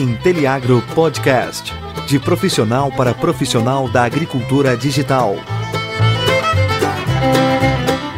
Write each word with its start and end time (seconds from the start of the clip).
Inteliagro 0.00 0.82
Podcast. 0.94 1.74
De 2.06 2.18
profissional 2.18 2.90
para 2.90 3.12
profissional 3.12 3.86
da 3.86 4.04
agricultura 4.04 4.74
digital. 4.74 5.36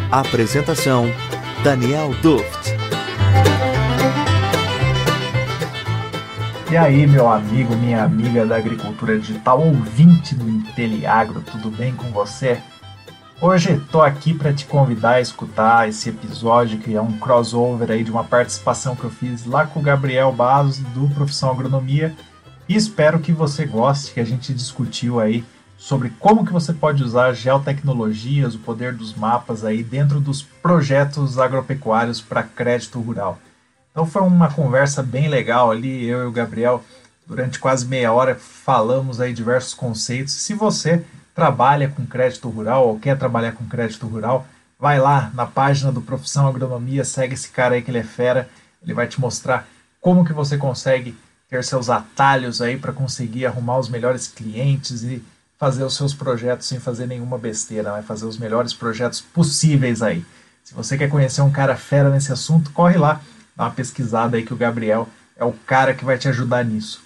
Apresentação: 0.08 1.12
Daniel 1.64 2.14
Duft. 2.22 2.72
E 6.70 6.76
aí, 6.76 7.04
meu 7.04 7.28
amigo, 7.28 7.74
minha 7.74 8.04
amiga 8.04 8.46
da 8.46 8.56
agricultura 8.56 9.18
digital, 9.18 9.60
ouvinte 9.60 10.36
do 10.36 10.48
Inteliagro, 10.48 11.42
tudo 11.42 11.68
bem 11.68 11.92
com 11.96 12.12
você? 12.12 12.62
Hoje 13.44 13.72
estou 13.72 14.02
aqui 14.02 14.32
para 14.32 14.52
te 14.52 14.64
convidar 14.64 15.14
a 15.14 15.20
escutar 15.20 15.88
esse 15.88 16.08
episódio 16.08 16.78
que 16.78 16.94
é 16.94 17.02
um 17.02 17.18
crossover 17.18 17.90
aí 17.90 18.04
de 18.04 18.10
uma 18.12 18.22
participação 18.22 18.94
que 18.94 19.02
eu 19.02 19.10
fiz 19.10 19.44
lá 19.46 19.66
com 19.66 19.80
o 19.80 19.82
Gabriel 19.82 20.30
Bazos 20.30 20.78
do 20.78 21.12
Profissão 21.12 21.50
Agronomia 21.50 22.14
e 22.68 22.76
espero 22.76 23.18
que 23.18 23.32
você 23.32 23.66
goste, 23.66 24.14
que 24.14 24.20
a 24.20 24.24
gente 24.24 24.54
discutiu 24.54 25.18
aí 25.18 25.44
sobre 25.76 26.10
como 26.20 26.46
que 26.46 26.52
você 26.52 26.72
pode 26.72 27.02
usar 27.02 27.32
geotecnologias, 27.32 28.54
o 28.54 28.60
poder 28.60 28.94
dos 28.94 29.12
mapas 29.12 29.64
aí 29.64 29.82
dentro 29.82 30.20
dos 30.20 30.40
projetos 30.40 31.36
agropecuários 31.36 32.20
para 32.20 32.44
crédito 32.44 33.00
rural. 33.00 33.40
Então 33.90 34.06
foi 34.06 34.22
uma 34.22 34.52
conversa 34.52 35.02
bem 35.02 35.26
legal 35.26 35.72
ali, 35.72 36.06
eu 36.06 36.22
e 36.22 36.26
o 36.26 36.32
Gabriel, 36.32 36.84
durante 37.26 37.58
quase 37.58 37.86
meia 37.86 38.12
hora 38.12 38.36
falamos 38.36 39.20
aí 39.20 39.32
diversos 39.32 39.74
conceitos. 39.74 40.32
Se 40.32 40.54
você 40.54 41.04
trabalha 41.34 41.88
com 41.88 42.06
crédito 42.06 42.48
rural 42.48 42.88
ou 42.88 42.98
quer 42.98 43.18
trabalhar 43.18 43.52
com 43.52 43.66
crédito 43.66 44.06
rural, 44.06 44.46
vai 44.78 44.98
lá 44.98 45.30
na 45.34 45.46
página 45.46 45.92
do 45.92 46.02
Profissão 46.02 46.46
Agronomia, 46.46 47.04
segue 47.04 47.34
esse 47.34 47.48
cara 47.50 47.74
aí 47.74 47.82
que 47.82 47.90
ele 47.90 47.98
é 47.98 48.04
fera, 48.04 48.48
ele 48.82 48.92
vai 48.92 49.06
te 49.06 49.20
mostrar 49.20 49.66
como 50.00 50.24
que 50.24 50.32
você 50.32 50.58
consegue 50.58 51.16
ter 51.48 51.62
seus 51.62 51.88
atalhos 51.88 52.60
aí 52.60 52.76
para 52.76 52.92
conseguir 52.92 53.46
arrumar 53.46 53.78
os 53.78 53.88
melhores 53.88 54.26
clientes 54.26 55.02
e 55.02 55.22
fazer 55.58 55.84
os 55.84 55.94
seus 55.94 56.12
projetos 56.12 56.66
sem 56.66 56.80
fazer 56.80 57.06
nenhuma 57.06 57.38
besteira, 57.38 57.92
vai 57.92 58.02
fazer 58.02 58.26
os 58.26 58.36
melhores 58.36 58.74
projetos 58.74 59.20
possíveis 59.20 60.02
aí. 60.02 60.24
Se 60.64 60.74
você 60.74 60.98
quer 60.98 61.08
conhecer 61.08 61.40
um 61.42 61.52
cara 61.52 61.76
fera 61.76 62.10
nesse 62.10 62.32
assunto, 62.32 62.72
corre 62.72 62.98
lá, 62.98 63.20
dá 63.56 63.64
uma 63.64 63.70
pesquisada 63.70 64.36
aí 64.36 64.44
que 64.44 64.52
o 64.52 64.56
Gabriel 64.56 65.08
é 65.36 65.44
o 65.44 65.52
cara 65.52 65.94
que 65.94 66.04
vai 66.04 66.18
te 66.18 66.28
ajudar 66.28 66.64
nisso. 66.64 67.00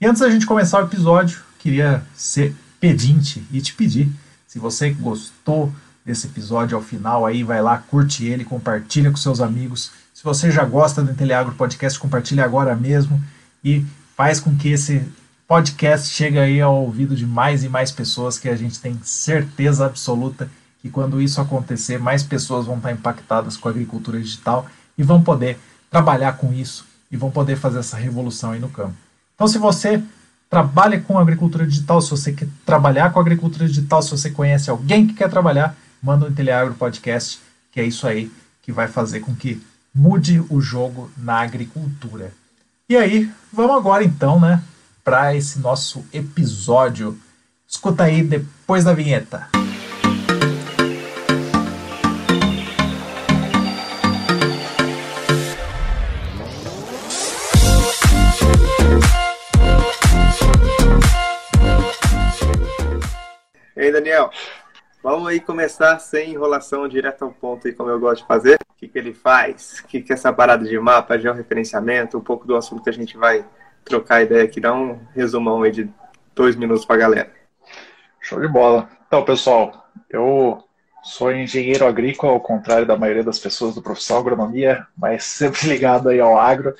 E 0.00 0.06
antes 0.06 0.20
da 0.20 0.30
gente 0.30 0.46
começar 0.46 0.82
o 0.82 0.86
episódio, 0.86 1.42
queria 1.58 2.02
ser 2.14 2.56
pedinte 2.80 3.44
e 3.52 3.60
te 3.60 3.74
pedir, 3.74 4.10
se 4.46 4.58
você 4.58 4.90
gostou 4.90 5.72
desse 6.04 6.26
episódio 6.26 6.76
ao 6.76 6.82
final 6.82 7.26
aí, 7.26 7.44
vai 7.44 7.62
lá, 7.62 7.78
curte 7.78 8.24
ele, 8.24 8.44
compartilha 8.44 9.10
com 9.10 9.16
seus 9.16 9.40
amigos. 9.40 9.92
Se 10.14 10.24
você 10.24 10.50
já 10.50 10.64
gosta 10.64 11.02
do 11.02 11.12
Inteliagro 11.12 11.54
Podcast, 11.54 11.98
compartilhe 11.98 12.40
agora 12.40 12.74
mesmo 12.74 13.22
e 13.62 13.84
faz 14.16 14.40
com 14.40 14.56
que 14.56 14.70
esse 14.70 15.04
podcast 15.46 16.08
chegue 16.08 16.38
aí 16.38 16.60
ao 16.60 16.82
ouvido 16.82 17.14
de 17.14 17.26
mais 17.26 17.62
e 17.64 17.68
mais 17.68 17.92
pessoas 17.92 18.38
que 18.38 18.48
a 18.48 18.56
gente 18.56 18.80
tem 18.80 18.98
certeza 19.02 19.86
absoluta 19.86 20.50
que 20.80 20.88
quando 20.88 21.20
isso 21.20 21.40
acontecer, 21.40 21.98
mais 21.98 22.22
pessoas 22.22 22.66
vão 22.66 22.76
estar 22.76 22.92
impactadas 22.92 23.56
com 23.56 23.68
a 23.68 23.70
agricultura 23.70 24.18
digital 24.18 24.66
e 24.96 25.02
vão 25.02 25.22
poder 25.22 25.58
trabalhar 25.90 26.34
com 26.34 26.52
isso 26.52 26.86
e 27.10 27.16
vão 27.16 27.30
poder 27.30 27.56
fazer 27.56 27.80
essa 27.80 27.96
revolução 27.96 28.52
aí 28.52 28.60
no 28.60 28.68
campo. 28.68 28.94
Então, 29.34 29.46
se 29.46 29.58
você 29.58 30.02
trabalha 30.50 31.00
com 31.00 31.16
agricultura 31.16 31.64
digital, 31.64 32.02
se 32.02 32.10
você 32.10 32.32
quer 32.32 32.48
trabalhar 32.66 33.12
com 33.12 33.20
agricultura 33.20 33.68
digital, 33.68 34.02
se 34.02 34.10
você 34.10 34.30
conhece 34.30 34.68
alguém 34.68 35.06
que 35.06 35.14
quer 35.14 35.30
trabalhar, 35.30 35.76
manda 36.02 36.26
um 36.26 36.28
Inteliagro 36.28 36.74
Podcast, 36.74 37.40
que 37.70 37.80
é 37.80 37.84
isso 37.84 38.04
aí 38.06 38.30
que 38.60 38.72
vai 38.72 38.88
fazer 38.88 39.20
com 39.20 39.34
que 39.34 39.62
mude 39.94 40.44
o 40.50 40.60
jogo 40.60 41.08
na 41.16 41.40
agricultura. 41.40 42.32
E 42.88 42.96
aí, 42.96 43.30
vamos 43.52 43.76
agora 43.76 44.02
então, 44.02 44.40
né, 44.40 44.60
para 45.04 45.36
esse 45.36 45.60
nosso 45.60 46.04
episódio. 46.12 47.16
Escuta 47.66 48.02
aí 48.02 48.22
depois 48.24 48.82
da 48.82 48.92
vinheta. 48.92 49.48
Aí, 63.80 63.90
Daniel? 63.90 64.30
Vamos 65.02 65.28
aí 65.28 65.40
começar 65.40 65.98
sem 65.98 66.32
enrolação, 66.32 66.86
direto 66.86 67.24
ao 67.24 67.32
ponto 67.32 67.66
aí, 67.66 67.72
como 67.72 67.88
eu 67.88 67.98
gosto 67.98 68.22
de 68.22 68.28
fazer. 68.28 68.58
O 68.70 68.74
que, 68.76 68.86
que 68.86 68.98
ele 68.98 69.14
faz? 69.14 69.80
O 69.80 69.86
que, 69.86 70.02
que 70.02 70.12
é 70.12 70.14
essa 70.14 70.32
parada 70.32 70.64
de 70.64 70.78
mapa, 70.78 71.18
georreferenciamento, 71.18 72.18
um 72.18 72.20
pouco 72.20 72.46
do 72.46 72.54
assunto 72.54 72.82
que 72.82 72.90
a 72.90 72.92
gente 72.92 73.16
vai 73.16 73.44
trocar 73.84 74.22
ideia 74.22 74.44
aqui. 74.44 74.60
Dá 74.60 74.74
um 74.74 75.00
resumão 75.14 75.62
aí 75.62 75.70
de 75.72 75.90
dois 76.34 76.54
minutos 76.54 76.84
para 76.84 76.96
a 76.96 76.98
galera. 76.98 77.32
Show 78.20 78.40
de 78.40 78.48
bola. 78.48 78.88
Então, 79.06 79.24
pessoal, 79.24 79.88
eu 80.10 80.62
sou 81.02 81.32
engenheiro 81.32 81.86
agrícola, 81.86 82.34
ao 82.34 82.40
contrário 82.40 82.86
da 82.86 82.98
maioria 82.98 83.24
das 83.24 83.38
pessoas 83.38 83.74
do 83.74 83.82
profissão 83.82 84.18
agronomia, 84.18 84.86
mas 84.96 85.24
sempre 85.24 85.66
ligado 85.66 86.10
aí 86.10 86.20
ao 86.20 86.38
agro. 86.38 86.74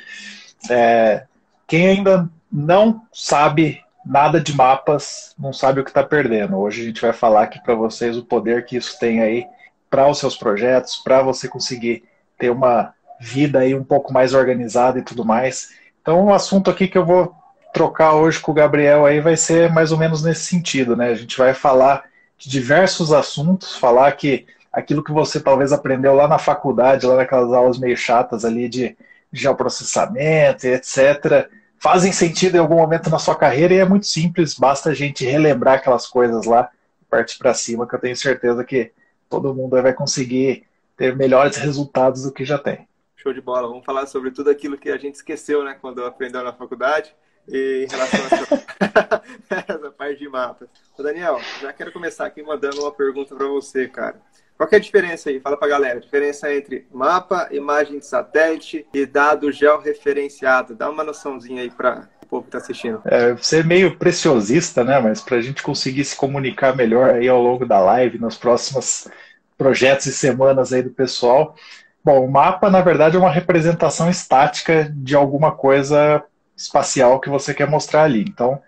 É, 0.70 1.24
quem 1.66 1.86
ainda 1.88 2.28
não 2.52 3.02
sabe 3.12 3.82
nada 4.10 4.40
de 4.40 4.52
mapas, 4.56 5.36
não 5.38 5.52
sabe 5.52 5.80
o 5.80 5.84
que 5.84 5.90
está 5.90 6.02
perdendo. 6.02 6.58
Hoje 6.58 6.82
a 6.82 6.84
gente 6.84 7.00
vai 7.00 7.12
falar 7.12 7.44
aqui 7.44 7.62
para 7.62 7.76
vocês 7.76 8.16
o 8.16 8.24
poder 8.24 8.64
que 8.64 8.76
isso 8.76 8.98
tem 8.98 9.22
aí 9.22 9.46
para 9.88 10.08
os 10.08 10.18
seus 10.18 10.36
projetos, 10.36 10.96
para 10.96 11.22
você 11.22 11.46
conseguir 11.46 12.02
ter 12.36 12.50
uma 12.50 12.92
vida 13.20 13.60
aí 13.60 13.72
um 13.72 13.84
pouco 13.84 14.12
mais 14.12 14.34
organizada 14.34 14.98
e 14.98 15.02
tudo 15.02 15.24
mais. 15.24 15.70
Então, 16.02 16.24
o 16.24 16.34
assunto 16.34 16.68
aqui 16.68 16.88
que 16.88 16.98
eu 16.98 17.06
vou 17.06 17.32
trocar 17.72 18.14
hoje 18.14 18.40
com 18.40 18.50
o 18.50 18.54
Gabriel 18.54 19.06
aí 19.06 19.20
vai 19.20 19.36
ser 19.36 19.70
mais 19.72 19.92
ou 19.92 19.98
menos 19.98 20.24
nesse 20.24 20.42
sentido, 20.42 20.96
né? 20.96 21.10
A 21.10 21.14
gente 21.14 21.38
vai 21.38 21.54
falar 21.54 22.02
de 22.36 22.50
diversos 22.50 23.12
assuntos, 23.12 23.76
falar 23.76 24.10
que 24.12 24.44
aquilo 24.72 25.04
que 25.04 25.12
você 25.12 25.38
talvez 25.38 25.72
aprendeu 25.72 26.14
lá 26.14 26.26
na 26.26 26.38
faculdade, 26.38 27.06
lá 27.06 27.14
naquelas 27.14 27.52
aulas 27.52 27.78
meio 27.78 27.96
chatas 27.96 28.44
ali 28.44 28.68
de 28.68 28.96
geoprocessamento 29.32 30.66
etc., 30.66 31.48
fazem 31.80 32.12
sentido 32.12 32.56
em 32.56 32.58
algum 32.58 32.76
momento 32.76 33.08
na 33.08 33.18
sua 33.18 33.34
carreira 33.34 33.72
e 33.72 33.78
é 33.78 33.84
muito 33.84 34.06
simples, 34.06 34.54
basta 34.54 34.90
a 34.90 34.94
gente 34.94 35.24
relembrar 35.24 35.76
aquelas 35.76 36.06
coisas 36.06 36.44
lá, 36.44 36.70
partir 37.08 37.38
para 37.38 37.54
cima, 37.54 37.88
que 37.88 37.94
eu 37.94 37.98
tenho 37.98 38.14
certeza 38.14 38.62
que 38.62 38.92
todo 39.28 39.54
mundo 39.54 39.80
vai 39.80 39.94
conseguir 39.94 40.66
ter 40.96 41.16
melhores 41.16 41.56
resultados 41.56 42.24
do 42.24 42.32
que 42.32 42.44
já 42.44 42.58
tem. 42.58 42.86
Show 43.16 43.32
de 43.32 43.40
bola. 43.40 43.66
Vamos 43.66 43.84
falar 43.84 44.06
sobre 44.06 44.30
tudo 44.30 44.50
aquilo 44.50 44.76
que 44.76 44.90
a 44.90 44.98
gente 44.98 45.16
esqueceu, 45.16 45.64
né, 45.64 45.76
quando 45.80 46.04
aprendeu 46.04 46.44
na 46.44 46.52
faculdade 46.52 47.14
e 47.48 47.86
em 47.86 47.90
relação 47.90 48.20
a 48.20 49.22
essa 49.56 49.90
parte 49.96 50.18
de 50.18 50.28
mapas. 50.28 50.68
Ô 50.98 51.02
Daniel, 51.02 51.40
já 51.60 51.72
quero 51.72 51.92
começar 51.92 52.26
aqui 52.26 52.42
mandando 52.42 52.82
uma 52.82 52.92
pergunta 52.92 53.34
para 53.34 53.46
você, 53.46 53.88
cara. 53.88 54.20
Qual 54.60 54.68
é 54.70 54.76
a 54.76 54.78
diferença 54.78 55.30
aí? 55.30 55.40
Fala 55.40 55.56
para 55.56 55.68
a 55.68 55.70
galera. 55.70 55.96
A 55.96 56.02
diferença 56.02 56.54
entre 56.54 56.86
mapa, 56.92 57.48
imagem 57.50 57.98
de 57.98 58.04
satélite 58.04 58.86
e 58.92 59.06
dado 59.06 59.50
georreferenciado. 59.50 60.74
Dá 60.74 60.90
uma 60.90 61.02
noçãozinha 61.02 61.62
aí 61.62 61.70
para 61.70 62.10
o 62.22 62.26
povo 62.26 62.42
que 62.42 62.48
está 62.48 62.58
assistindo. 62.58 63.00
É, 63.06 63.32
você 63.32 63.60
é 63.60 63.62
meio 63.62 63.96
preciosista, 63.96 64.84
né? 64.84 65.00
Mas 65.00 65.22
para 65.22 65.38
a 65.38 65.40
gente 65.40 65.62
conseguir 65.62 66.04
se 66.04 66.14
comunicar 66.14 66.76
melhor 66.76 67.08
aí 67.08 67.26
ao 67.26 67.40
longo 67.40 67.64
da 67.64 67.80
live, 67.80 68.18
nos 68.18 68.36
próximos 68.36 69.08
projetos 69.56 70.04
e 70.04 70.12
semanas 70.12 70.74
aí 70.74 70.82
do 70.82 70.90
pessoal. 70.90 71.56
Bom, 72.04 72.22
o 72.22 72.30
mapa, 72.30 72.68
na 72.68 72.82
verdade, 72.82 73.16
é 73.16 73.18
uma 73.18 73.30
representação 73.30 74.10
estática 74.10 74.92
de 74.94 75.16
alguma 75.16 75.52
coisa 75.52 76.22
espacial 76.54 77.18
que 77.18 77.30
você 77.30 77.54
quer 77.54 77.66
mostrar 77.66 78.02
ali. 78.02 78.26
Então, 78.28 78.60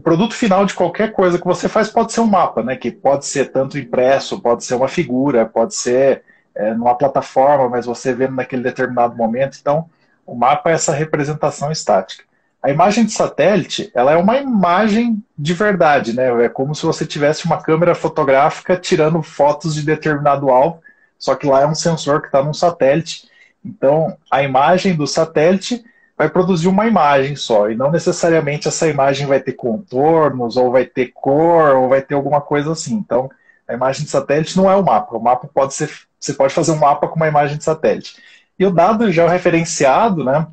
o 0.00 0.02
produto 0.02 0.34
final 0.34 0.64
de 0.64 0.72
qualquer 0.72 1.12
coisa 1.12 1.38
que 1.38 1.44
você 1.44 1.68
faz 1.68 1.90
pode 1.90 2.10
ser 2.10 2.20
um 2.20 2.26
mapa, 2.26 2.62
né? 2.62 2.74
Que 2.74 2.90
pode 2.90 3.26
ser 3.26 3.52
tanto 3.52 3.78
impresso, 3.78 4.40
pode 4.40 4.64
ser 4.64 4.74
uma 4.74 4.88
figura, 4.88 5.44
pode 5.44 5.74
ser 5.74 6.22
é, 6.54 6.72
numa 6.72 6.94
plataforma, 6.94 7.68
mas 7.68 7.84
você 7.84 8.14
vendo 8.14 8.34
naquele 8.34 8.62
determinado 8.62 9.14
momento. 9.14 9.58
Então, 9.60 9.90
o 10.26 10.34
mapa 10.34 10.70
é 10.70 10.72
essa 10.72 10.94
representação 10.94 11.70
estática. 11.70 12.24
A 12.62 12.70
imagem 12.70 13.04
de 13.04 13.12
satélite, 13.12 13.90
ela 13.94 14.12
é 14.12 14.16
uma 14.16 14.38
imagem 14.38 15.22
de 15.36 15.52
verdade, 15.52 16.14
né? 16.14 16.46
É 16.46 16.48
como 16.48 16.74
se 16.74 16.86
você 16.86 17.04
tivesse 17.04 17.44
uma 17.44 17.62
câmera 17.62 17.94
fotográfica 17.94 18.78
tirando 18.78 19.22
fotos 19.22 19.74
de 19.74 19.82
determinado 19.82 20.48
alvo, 20.48 20.80
só 21.18 21.34
que 21.34 21.46
lá 21.46 21.60
é 21.60 21.66
um 21.66 21.74
sensor 21.74 22.22
que 22.22 22.28
está 22.28 22.42
num 22.42 22.54
satélite. 22.54 23.28
Então, 23.62 24.16
a 24.30 24.42
imagem 24.42 24.96
do 24.96 25.06
satélite 25.06 25.84
vai 26.20 26.28
produzir 26.28 26.68
uma 26.68 26.86
imagem 26.86 27.34
só, 27.34 27.70
e 27.70 27.74
não 27.74 27.90
necessariamente 27.90 28.68
essa 28.68 28.86
imagem 28.86 29.26
vai 29.26 29.40
ter 29.40 29.54
contornos, 29.54 30.54
ou 30.58 30.70
vai 30.70 30.84
ter 30.84 31.12
cor, 31.14 31.76
ou 31.76 31.88
vai 31.88 32.02
ter 32.02 32.14
alguma 32.14 32.42
coisa 32.42 32.72
assim. 32.72 32.92
Então, 32.92 33.30
a 33.66 33.72
imagem 33.72 34.04
de 34.04 34.10
satélite 34.10 34.54
não 34.54 34.70
é 34.70 34.76
o 34.76 34.84
mapa. 34.84 35.16
O 35.16 35.22
mapa 35.22 35.48
pode 35.48 35.72
ser, 35.72 35.90
você 36.18 36.34
pode 36.34 36.52
fazer 36.52 36.72
um 36.72 36.76
mapa 36.76 37.08
com 37.08 37.16
uma 37.16 37.26
imagem 37.26 37.56
de 37.56 37.64
satélite. 37.64 38.16
E 38.58 38.66
o 38.66 38.70
dado 38.70 39.10
já 39.10 39.26
referenciado, 39.26 40.22
né, 40.22 40.46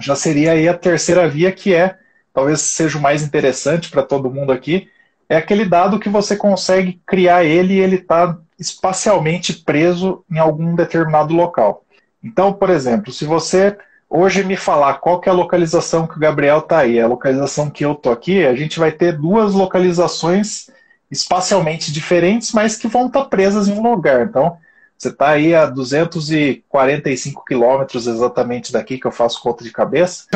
já 0.00 0.16
seria 0.16 0.52
aí 0.52 0.66
a 0.66 0.72
terceira 0.72 1.28
via, 1.28 1.52
que 1.52 1.74
é, 1.74 1.98
talvez 2.32 2.62
seja 2.62 2.96
o 2.96 3.02
mais 3.02 3.22
interessante 3.22 3.90
para 3.90 4.02
todo 4.02 4.30
mundo 4.30 4.50
aqui, 4.50 4.88
é 5.28 5.36
aquele 5.36 5.66
dado 5.66 6.00
que 6.00 6.08
você 6.08 6.34
consegue 6.34 6.98
criar 7.06 7.44
ele 7.44 7.74
e 7.74 7.80
ele 7.80 7.96
está 7.96 8.38
espacialmente 8.58 9.52
preso 9.52 10.24
em 10.30 10.38
algum 10.38 10.74
determinado 10.74 11.34
local. 11.34 11.84
Então, 12.24 12.54
por 12.54 12.70
exemplo, 12.70 13.12
se 13.12 13.26
você 13.26 13.76
hoje 14.10 14.42
me 14.42 14.56
falar 14.56 14.94
qual 14.94 15.20
que 15.20 15.28
é 15.28 15.32
a 15.32 15.34
localização 15.34 16.06
que 16.06 16.16
o 16.16 16.20
Gabriel 16.20 16.58
está 16.58 16.80
aí, 16.80 17.00
a 17.00 17.06
localização 17.06 17.70
que 17.70 17.84
eu 17.84 17.94
tô 17.94 18.10
aqui, 18.10 18.44
a 18.44 18.56
gente 18.56 18.80
vai 18.80 18.90
ter 18.90 19.16
duas 19.16 19.54
localizações 19.54 20.68
espacialmente 21.08 21.92
diferentes, 21.92 22.52
mas 22.52 22.76
que 22.76 22.88
vão 22.88 23.06
estar 23.06 23.22
tá 23.22 23.28
presas 23.28 23.68
em 23.68 23.72
um 23.72 23.82
lugar. 23.82 24.26
Então, 24.26 24.56
você 24.98 25.08
está 25.08 25.30
aí 25.30 25.54
a 25.54 25.64
245 25.66 27.44
quilômetros 27.44 28.06
exatamente 28.06 28.72
daqui, 28.72 28.98
que 28.98 29.06
eu 29.06 29.12
faço 29.12 29.40
conta 29.40 29.62
de 29.64 29.70
cabeça, 29.70 30.26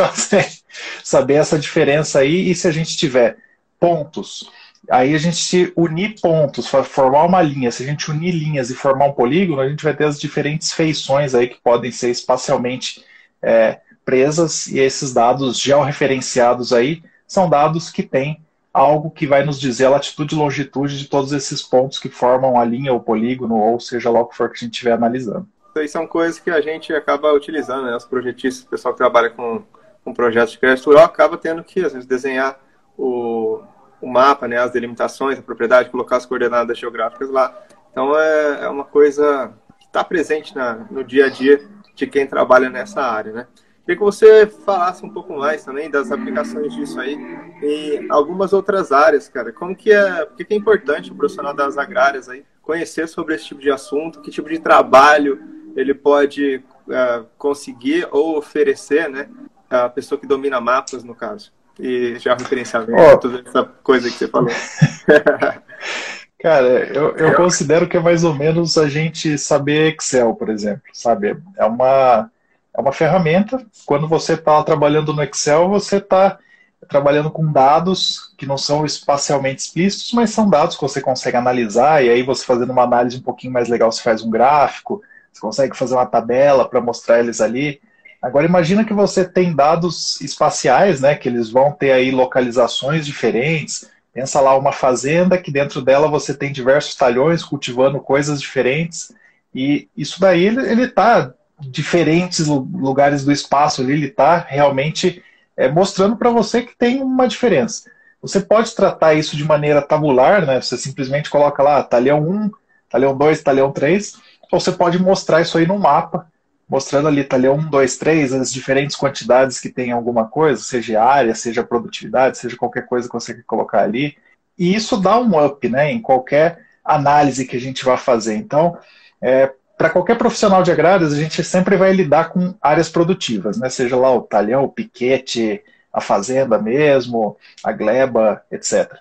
saber 1.03 1.35
essa 1.35 1.59
diferença 1.59 2.21
aí, 2.21 2.51
e 2.51 2.55
se 2.55 2.69
a 2.69 2.71
gente 2.71 2.97
tiver 2.97 3.37
pontos, 3.79 4.51
aí 4.89 5.15
a 5.15 5.19
gente 5.19 5.73
unir 5.77 6.15
pontos, 6.21 6.67
formar 6.67 7.25
uma 7.25 7.43
linha, 7.43 7.71
se 7.71 7.83
a 7.83 7.87
gente 7.87 8.11
unir 8.11 8.33
linhas 8.33 8.71
e 8.71 8.75
formar 8.75 9.07
um 9.07 9.13
polígono, 9.13 9.61
a 9.61 9.69
gente 9.69 9.85
vai 9.85 9.95
ter 9.95 10.05
as 10.05 10.19
diferentes 10.19 10.73
feições 10.73 11.35
aí 11.35 11.49
que 11.49 11.61
podem 11.63 11.91
ser 11.91 12.11
espacialmente 12.11 13.05
é, 13.45 13.81
presas, 14.05 14.67
e 14.67 14.79
esses 14.79 15.13
dados 15.13 15.59
georreferenciados 15.59 16.73
aí 16.73 17.03
são 17.27 17.49
dados 17.49 17.91
que 17.91 18.03
têm 18.03 18.41
algo 18.73 19.11
que 19.11 19.27
vai 19.27 19.45
nos 19.45 19.61
dizer 19.61 19.87
a 19.87 19.91
latitude 19.91 20.35
e 20.35 20.39
longitude 20.39 20.99
de 20.99 21.07
todos 21.07 21.33
esses 21.33 21.63
pontos 21.63 21.99
que 21.99 22.09
formam 22.09 22.59
a 22.59 22.65
linha, 22.65 22.93
o 22.93 23.01
polígono, 23.01 23.57
ou 23.57 23.79
seja 23.79 24.11
lá 24.11 24.21
o 24.21 24.27
que 24.27 24.37
for 24.37 24.51
que 24.51 24.57
a 24.57 24.61
gente 24.61 24.73
estiver 24.73 24.93
analisando. 24.93 25.47
Isso 25.71 25.79
aí 25.79 25.89
são 25.89 26.07
coisas 26.07 26.41
que 26.41 26.51
a 26.51 26.61
gente 26.61 26.93
acaba 26.93 27.33
utilizando, 27.33 27.87
né? 27.87 27.97
Os 27.97 28.05
projetistas, 28.05 28.65
o 28.65 28.69
pessoal 28.69 28.95
que 28.95 28.99
trabalha 28.99 29.31
com, 29.31 29.63
com 30.05 30.13
projetos 30.13 30.53
de 30.53 30.59
crédito 30.59 30.87
rural 30.87 31.05
acaba 31.05 31.37
tendo 31.37 31.63
que, 31.63 31.85
às 31.85 31.93
vezes, 31.93 32.07
desenhar 32.07 32.59
o, 32.99 33.61
o 34.01 34.09
mapa, 34.09 34.49
né? 34.49 34.59
As 34.59 34.73
delimitações, 34.73 35.39
a 35.39 35.43
propriedade, 35.43 35.91
colocar 35.91 36.17
as 36.17 36.27
coordenadas 36.27 36.77
geográficas 36.79 37.31
lá. 37.31 37.57
Então, 37.91 38.17
é, 38.19 38.65
é 38.65 38.69
uma 38.69 38.85
coisa 38.85 39.53
que 39.79 39.87
está 39.87 40.03
presente 40.03 40.55
na, 40.55 40.75
no 40.91 41.03
dia 41.03 41.27
a 41.27 41.29
dia 41.29 41.61
de 41.95 42.07
quem 42.07 42.27
trabalha 42.27 42.69
nessa 42.69 43.03
área, 43.03 43.33
né? 43.33 43.47
Queria 43.85 43.99
que 43.99 44.05
você 44.05 44.47
falasse 44.47 45.05
um 45.05 45.11
pouco 45.11 45.37
mais 45.37 45.63
também 45.63 45.91
das 45.91 46.11
aplicações 46.11 46.75
disso 46.75 46.99
aí 46.99 47.19
em 47.63 48.11
algumas 48.11 48.55
outras 48.55 48.91
áreas, 48.91 49.29
cara. 49.29 49.53
Como 49.53 49.77
que 49.77 49.93
é, 49.93 50.25
por 50.25 50.37
que 50.37 50.55
é 50.55 50.57
importante 50.57 51.13
o 51.13 51.15
profissional 51.15 51.53
das 51.53 51.77
agrárias 51.77 52.29
aí 52.29 52.45
conhecer 52.63 53.07
sobre 53.07 53.35
esse 53.35 53.45
tipo 53.45 53.61
de 53.61 53.71
assunto, 53.71 54.23
que 54.23 54.31
tipo 54.31 54.49
de 54.49 54.59
trabalho 54.59 55.39
ele 55.77 55.93
pode 55.93 56.63
uh, 56.89 57.27
conseguir 57.37 58.09
ou 58.11 58.39
oferecer, 58.39 59.09
né, 59.09 59.29
a 59.69 59.89
pessoa 59.89 60.19
que 60.19 60.27
domina 60.27 60.61
mapas, 60.61 61.05
no 61.05 61.15
caso, 61.15 61.53
e 61.79 62.17
já 62.19 62.35
referenciamento, 62.35 62.93
oh. 62.93 63.19
toda 63.19 63.43
essa 63.47 63.65
coisa 63.83 64.09
que 64.09 64.17
você 64.17 64.29
falou. 64.29 64.51
Cara, 66.45 66.93
eu, 66.95 67.17
eu 67.17 67.35
considero 67.37 67.89
que 67.89 67.97
é 67.97 68.01
mais 68.01 68.23
ou 68.23 68.35
menos 68.35 68.77
a 68.77 68.87
gente 68.87 69.39
saber 69.39 69.95
Excel, 69.95 70.35
por 70.35 70.51
exemplo, 70.51 70.83
sabe? 70.93 71.39
É 71.57 71.65
uma 71.65 72.31
é 72.77 72.81
uma 72.83 72.93
ferramenta. 72.93 73.65
Quando 73.87 74.07
você 74.07 74.35
está 74.35 74.63
trabalhando 74.63 75.15
no 75.15 75.23
Excel, 75.23 75.71
você 75.71 75.97
está 75.97 76.39
trabalhando 76.87 77.31
com 77.31 77.51
dados 77.51 78.35
que 78.37 78.45
não 78.45 78.59
são 78.59 78.85
espacialmente 78.85 79.63
explícitos, 79.63 80.13
mas 80.13 80.33
são 80.33 80.47
dados 80.47 80.77
que 80.77 80.83
você 80.83 81.01
consegue 81.01 81.39
analisar, 81.39 82.05
e 82.05 82.11
aí 82.11 82.23
você 82.23 82.45
fazendo 82.45 82.73
uma 82.73 82.83
análise 82.83 83.17
um 83.17 83.23
pouquinho 83.23 83.55
mais 83.55 83.71
legal, 83.71 83.91
você 83.91 84.03
faz 84.03 84.23
um 84.23 84.29
gráfico, 84.29 85.01
você 85.33 85.41
consegue 85.41 85.75
fazer 85.75 85.95
uma 85.95 86.05
tabela 86.05 86.69
para 86.69 86.79
mostrar 86.79 87.21
eles 87.21 87.41
ali. 87.41 87.81
Agora 88.21 88.45
imagina 88.45 88.85
que 88.85 88.93
você 88.93 89.25
tem 89.25 89.57
dados 89.57 90.21
espaciais, 90.21 91.01
né, 91.01 91.15
que 91.15 91.27
eles 91.27 91.49
vão 91.49 91.73
ter 91.73 91.93
aí 91.93 92.11
localizações 92.11 93.07
diferentes. 93.07 93.94
Pensa 94.15 94.41
lá 94.41 94.57
uma 94.57 94.71
fazenda 94.71 95.37
que 95.37 95.51
dentro 95.51 95.83
dela 95.83 96.07
você 96.07 96.33
tem 96.33 96.53
diversos 96.53 96.95
talhões 96.95 97.45
cultivando 97.45 97.99
coisas 97.99 98.41
diferentes. 98.41 99.13
E 99.53 99.89
isso 99.97 100.21
daí 100.21 100.47
ele 100.47 100.85
está 100.85 101.35
diferentes 101.61 102.47
lugares 102.47 103.25
do 103.25 103.33
espaço 103.33 103.83
ali, 103.83 103.93
ele 103.93 104.07
está 104.07 104.39
realmente 104.39 105.23
é, 105.57 105.69
mostrando 105.69 106.17
para 106.17 106.31
você 106.31 106.63
que 106.63 106.77
tem 106.77 107.03
uma 107.03 107.27
diferença. 107.27 107.91
Você 108.23 108.41
pode 108.41 108.75
tratar 108.75 109.15
isso 109.15 109.37
de 109.37 109.45
maneira 109.45 109.83
tabular, 109.83 110.47
né? 110.47 110.61
Você 110.61 110.79
simplesmente 110.79 111.29
coloca 111.29 111.63
lá 111.63 111.83
talhão 111.83 112.23
1, 112.23 112.51
talhão 112.89 113.17
2, 113.17 113.43
talhão 113.43 113.73
3, 113.73 114.15
ou 114.51 114.61
você 114.61 114.73
pode 114.73 114.99
mostrar 114.99 115.41
isso 115.41 115.59
aí 115.59 115.67
no 115.67 115.79
mapa, 115.79 116.27
mostrando 116.75 117.07
ali 117.07 117.23
talhão 117.23 117.55
1, 117.55 117.71
2, 117.71 117.97
3, 117.99 118.33
as 118.33 118.53
diferentes 118.53 118.97
quantidades 118.97 119.61
que 119.61 119.69
tem 119.69 119.93
alguma 119.93 120.27
coisa, 120.27 120.61
seja 120.61 121.01
área, 121.01 121.33
seja 121.33 121.63
produtividade, 121.63 122.37
seja 122.37 122.57
qualquer 122.57 122.85
coisa 122.85 123.07
que 123.07 123.15
você 123.15 123.33
quer 123.33 123.45
colocar 123.45 123.83
ali. 123.85 124.17
E 124.59 124.75
isso 124.75 124.97
dá 124.97 125.17
um 125.21 125.41
up, 125.41 125.69
né? 125.69 125.93
Em 125.93 126.03
qualquer 126.03 126.67
análise 126.85 127.47
que 127.47 127.57
a 127.57 127.61
gente 127.61 127.85
vai 127.85 127.97
fazer. 127.97 128.35
Então, 128.35 128.77
é, 129.23 129.53
para 129.79 129.89
qualquer 129.89 130.19
profissional 130.19 130.65
de 130.65 130.73
agrários, 130.73 131.13
a 131.13 131.17
gente 131.17 131.45
sempre 131.45 131.77
vai 131.77 131.93
lidar 131.93 132.31
com 132.31 132.57
áreas 132.61 132.89
produtivas, 132.89 133.57
né? 133.57 133.69
Seja 133.69 133.97
lá 133.97 134.13
o 134.13 134.23
talhão, 134.23 134.65
o 134.65 134.69
piquete, 134.69 135.63
a 135.93 136.01
fazenda 136.01 136.59
mesmo, 136.59 137.37
a 137.63 137.71
gleba, 137.71 138.43
etc. 138.51 138.95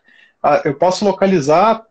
Ah, 0.43 0.61
eu 0.63 0.75
posso 0.75 1.03
localizar 1.03 1.81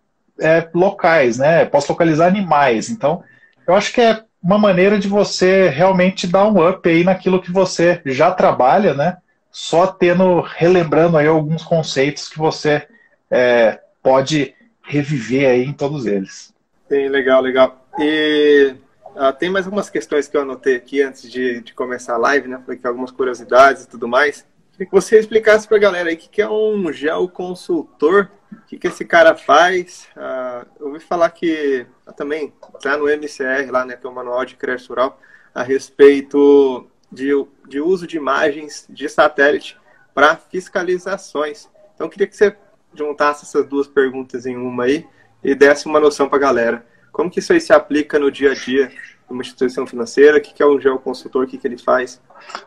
é, 0.40 0.68
locais, 0.72 1.38
né? 1.38 1.64
Posso 1.64 1.90
localizar 1.90 2.28
animais. 2.28 2.88
Então, 2.88 3.24
eu 3.66 3.74
acho 3.74 3.92
que 3.92 4.00
é 4.00 4.22
uma 4.42 4.58
maneira 4.58 4.98
de 4.98 5.06
você 5.06 5.68
realmente 5.68 6.26
dar 6.26 6.46
um 6.46 6.68
up 6.68 6.88
aí 6.88 7.04
naquilo 7.04 7.40
que 7.40 7.52
você 7.52 8.02
já 8.04 8.30
trabalha, 8.32 8.92
né? 8.92 9.18
Só 9.50 9.86
tendo, 9.86 10.40
relembrando 10.40 11.16
aí 11.16 11.26
alguns 11.26 11.62
conceitos 11.62 12.28
que 12.28 12.38
você 12.38 12.86
é, 13.30 13.78
pode 14.02 14.54
reviver 14.82 15.48
aí 15.48 15.64
em 15.64 15.72
todos 15.72 16.06
eles. 16.06 16.52
Sim, 16.88 17.08
legal, 17.08 17.40
legal. 17.40 17.86
E 17.98 18.74
uh, 19.14 19.32
tem 19.38 19.48
mais 19.48 19.66
algumas 19.66 19.88
questões 19.88 20.26
que 20.26 20.36
eu 20.36 20.42
anotei 20.42 20.76
aqui 20.76 21.02
antes 21.02 21.30
de, 21.30 21.60
de 21.60 21.72
começar 21.72 22.14
a 22.14 22.18
live, 22.18 22.48
né? 22.48 22.60
Falei 22.64 22.80
que 22.80 22.86
algumas 22.86 23.10
curiosidades 23.10 23.84
e 23.84 23.88
tudo 23.88 24.08
mais. 24.08 24.44
Queria 24.72 24.86
que 24.86 24.92
você 24.92 25.18
explicasse 25.18 25.68
para 25.68 25.76
a 25.76 25.80
galera 25.80 26.08
aí 26.08 26.14
o 26.16 26.18
que, 26.18 26.28
que 26.28 26.42
é 26.42 26.48
um 26.48 26.92
geoconsultor, 26.92 28.28
o 28.52 28.66
que, 28.66 28.78
que 28.78 28.88
esse 28.88 29.04
cara 29.04 29.34
faz. 29.34 30.08
Uh, 30.16 30.66
eu 30.80 30.86
ouvi 30.88 31.00
falar 31.00 31.30
que 31.30 31.86
uh, 32.06 32.12
também 32.12 32.52
está 32.74 32.96
no 32.96 33.08
MCR, 33.08 33.70
lá, 33.70 33.84
né, 33.84 33.96
que 33.96 34.06
é 34.06 34.10
o 34.10 34.14
Manual 34.14 34.44
de 34.44 34.56
Crédito 34.56 34.88
Rural, 34.88 35.20
a 35.54 35.62
respeito 35.62 36.86
de, 37.10 37.30
de 37.68 37.80
uso 37.80 38.06
de 38.06 38.16
imagens 38.16 38.86
de 38.88 39.08
satélite 39.08 39.78
para 40.14 40.36
fiscalizações. 40.36 41.68
Então, 41.94 42.06
eu 42.06 42.10
queria 42.10 42.26
que 42.26 42.36
você 42.36 42.56
juntasse 42.94 43.44
essas 43.44 43.66
duas 43.66 43.86
perguntas 43.86 44.46
em 44.46 44.56
uma 44.56 44.84
aí 44.84 45.06
e 45.42 45.54
desse 45.54 45.86
uma 45.86 46.00
noção 46.00 46.28
para 46.28 46.38
a 46.38 46.40
galera. 46.40 46.86
Como 47.10 47.30
que 47.30 47.40
isso 47.40 47.52
aí 47.52 47.60
se 47.60 47.72
aplica 47.72 48.18
no 48.18 48.30
dia 48.30 48.52
a 48.52 48.54
dia 48.54 48.88
de 48.88 48.96
uma 49.28 49.42
instituição 49.42 49.86
financeira? 49.86 50.38
O 50.38 50.40
que 50.40 50.62
é 50.62 50.66
um 50.66 50.80
geoconsultor? 50.80 51.44
O 51.44 51.46
que, 51.46 51.58
que 51.58 51.66
ele 51.66 51.78
faz? 51.78 52.20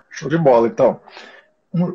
Show 0.09 0.29
de 0.29 0.37
bola, 0.37 0.67
então. 0.67 0.99